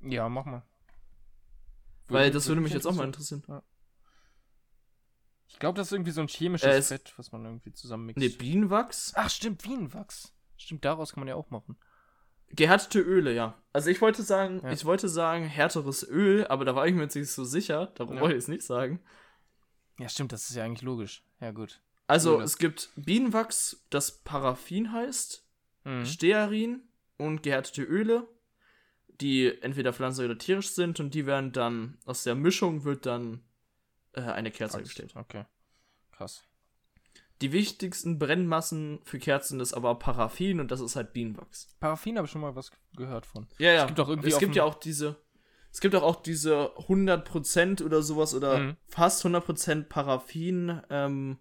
[0.00, 0.62] Ja, mach mal.
[2.08, 3.42] Weil das würde mich jetzt auch mal interessieren.
[5.48, 8.18] Ich glaube, das ist irgendwie so ein chemisches Äh, Fett, was man irgendwie zusammenmixt.
[8.18, 9.12] Nee, Bienenwachs.
[9.14, 10.34] Ach, stimmt, Bienenwachs.
[10.56, 11.78] Stimmt, daraus kann man ja auch machen.
[12.50, 13.54] Gehärtete Öle, ja.
[13.72, 14.72] Also ich wollte sagen, Ja.
[14.72, 17.92] ich wollte sagen härteres Öl, aber da war ich mir jetzt nicht so sicher.
[17.94, 18.20] Darum Ja.
[18.22, 19.00] wollte ich es nicht sagen.
[19.98, 21.22] Ja, stimmt, das ist ja eigentlich logisch.
[21.40, 21.80] Ja, gut.
[22.06, 22.44] Also Öle.
[22.44, 25.44] es gibt Bienenwachs, das Paraffin heißt,
[25.84, 26.06] Mhm.
[26.06, 26.82] Stearin
[27.18, 28.26] und gehärtete Öle,
[29.20, 33.42] die entweder pflanzlich oder tierisch sind und die werden dann, aus der Mischung wird dann
[34.12, 35.14] äh, eine Kerze hergestellt.
[35.16, 35.44] Okay.
[36.12, 36.44] Krass.
[37.40, 41.68] Die wichtigsten Brennmassen für Kerzen ist aber Paraffin und das ist halt Bienenwachs.
[41.78, 43.46] Paraffin habe ich schon mal was gehört von.
[43.58, 43.80] Ja, ja.
[43.82, 45.16] Es gibt auch irgendwie es gibt ja auch diese
[45.70, 48.76] es gibt auch, auch diese 100% oder sowas oder Mhm.
[48.88, 51.38] fast 100% Paraffin ähm,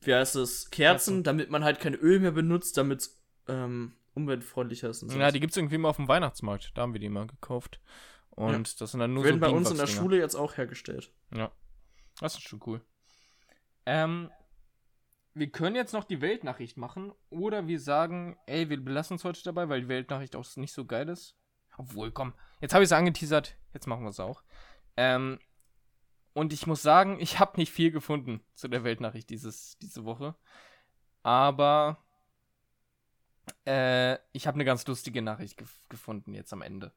[0.00, 1.22] wie heißt es Kerzen, Kerzen.
[1.24, 5.52] damit man halt kein Öl mehr benutzt, damit es ähm, umweltfreundlicher ist Ja, die gibt
[5.52, 6.72] es irgendwie immer auf dem Weihnachtsmarkt.
[6.74, 7.80] Da haben wir die mal gekauft.
[8.30, 9.86] Und das sind dann nur werden so bei uns in der.
[9.88, 11.12] Schule jetzt auch hergestellt.
[11.34, 11.50] Ja.
[12.20, 12.80] Das ist schon cool.
[13.86, 14.30] Ähm,
[15.38, 17.12] wir können jetzt noch die Weltnachricht machen.
[17.30, 20.84] Oder wir sagen, ey, wir belassen uns heute dabei, weil die Weltnachricht auch nicht so
[20.84, 21.36] geil ist.
[21.76, 22.34] Obwohl, komm.
[22.60, 23.56] Jetzt habe ich es angeteasert.
[23.72, 24.42] Jetzt machen wir es auch.
[24.96, 25.38] Ähm,
[26.32, 30.34] und ich muss sagen, ich habe nicht viel gefunden zu der Weltnachricht dieses, diese Woche.
[31.22, 31.98] Aber
[33.66, 36.92] äh, ich habe eine ganz lustige Nachricht gef gefunden jetzt am Ende.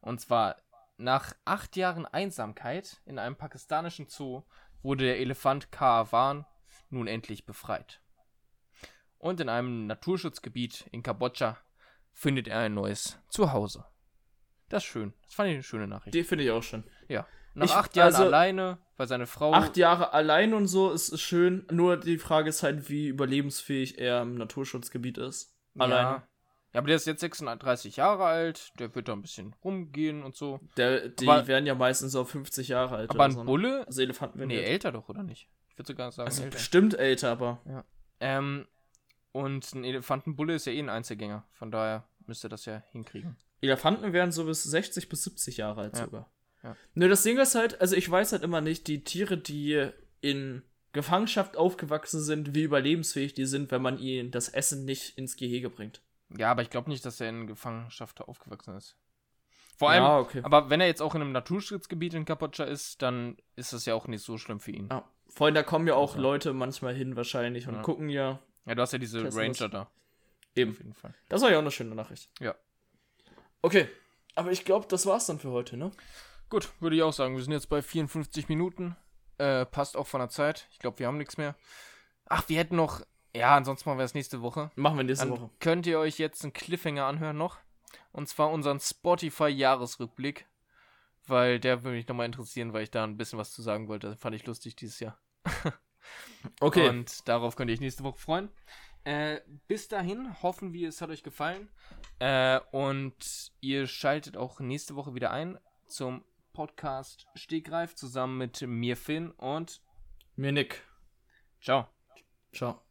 [0.00, 0.56] Und zwar,
[0.96, 4.42] nach acht Jahren Einsamkeit in einem pakistanischen Zoo
[4.82, 6.46] wurde der Elefant Kaawan
[6.90, 8.00] nun endlich befreit.
[9.18, 11.58] Und in einem Naturschutzgebiet in Kambodscha
[12.12, 13.84] findet er ein neues Zuhause.
[14.68, 15.12] Das ist schön.
[15.24, 16.14] Das fand ich eine schöne Nachricht.
[16.14, 16.84] Die finde ich auch schön.
[17.08, 17.26] ja.
[17.52, 19.52] Nach Ich- acht Jahren also- alleine, weil seine Frau.
[19.52, 21.66] Acht Jahre allein und so ist, ist schön.
[21.72, 25.56] Nur die Frage ist halt, wie überlebensfähig er im Naturschutzgebiet ist.
[25.76, 26.08] Alleine.
[26.10, 26.28] Ja.
[26.74, 28.72] ja, aber der ist jetzt 36 Jahre alt.
[28.78, 30.60] Der wird da ein bisschen rumgehen und so.
[30.76, 33.10] Der, die Aber- werden ja meistens so 50 Jahre alt.
[33.10, 33.44] Aber ein so, ne?
[33.46, 33.84] Bulle.
[33.88, 35.48] Also Elefanten werden Nee, älter doch, oder nicht?
[35.80, 36.56] Würde sogar sagen, Also älter.
[36.56, 37.84] bestimmt älter, aber
[38.20, 38.66] Ähm,
[39.32, 41.44] und ein Elefantenbulle ist ja eh ein Einzelgänger.
[41.52, 43.36] Von daher müsste das ja hinkriegen.
[43.62, 46.04] Elefanten werden so bis 60 bis 70 Jahre alt Ja.
[46.04, 46.30] sogar.
[46.62, 46.76] Ja.
[46.94, 49.88] Nö, das Ding ist halt, also ich weiß halt immer nicht, die Tiere, die
[50.20, 50.62] in
[50.92, 55.70] Gefangenschaft aufgewachsen sind, wie überlebensfähig die sind, wenn man ihnen das Essen nicht ins Gehege
[55.70, 56.02] bringt.
[56.36, 58.96] Ja, aber ich glaube nicht, dass er in Gefangenschaft aufgewachsen ist.
[59.78, 60.40] Vor allem, ja, okay.
[60.42, 63.94] aber wenn er jetzt auch in einem Naturschutzgebiet in Kambodscha ist, dann ist das ja
[63.94, 64.88] auch nicht so schlimm für ihn.
[64.90, 65.08] Ja.
[65.30, 66.20] Vor allem, da kommen ja auch Ja.
[66.20, 67.82] Leute manchmal hin wahrscheinlich und Ja.
[67.82, 68.40] gucken ja.
[68.66, 69.70] Ja, du hast ja diese Ranger das.
[69.70, 69.90] da.
[70.54, 70.72] Eben.
[70.72, 71.14] Auf jeden Fall.
[71.28, 72.28] Das war ja auch eine schöne Nachricht.
[72.40, 72.54] Ja.
[73.62, 73.88] Okay.
[74.34, 75.90] Aber ich glaube, das war's dann für heute, ne?
[76.48, 77.36] Gut, würde ich auch sagen.
[77.36, 78.96] Wir sind jetzt bei 54 Minuten.
[79.38, 80.66] Äh, passt auch von der Zeit.
[80.72, 81.54] Ich glaube, wir haben nichts mehr.
[82.26, 83.00] Ach, wir hätten noch.
[83.34, 84.70] Ja, ansonsten machen wir es nächste Woche.
[84.74, 85.50] Machen wir nächste Dann Woche.
[85.60, 87.58] könnt ihr euch jetzt einen Cliffhanger anhören noch.
[88.12, 90.46] Und zwar unseren Spotify-Jahresrückblick.
[91.26, 94.16] Weil der würde mich nochmal interessieren, weil ich da ein bisschen was zu sagen wollte.
[94.16, 95.18] Fand ich lustig dieses Jahr.
[96.60, 96.88] Okay.
[96.88, 98.48] Und darauf könnt ihr euch nächste Woche freuen.
[99.04, 101.68] Äh, bis dahin hoffen wir, es hat euch gefallen.
[102.18, 108.96] Äh, und ihr schaltet auch nächste Woche wieder ein zum Podcast Stegreif zusammen mit mir,
[108.96, 109.80] Finn und
[110.36, 110.82] Mir Nick.
[111.60, 111.88] ciao.
[112.52, 112.89] Ciao.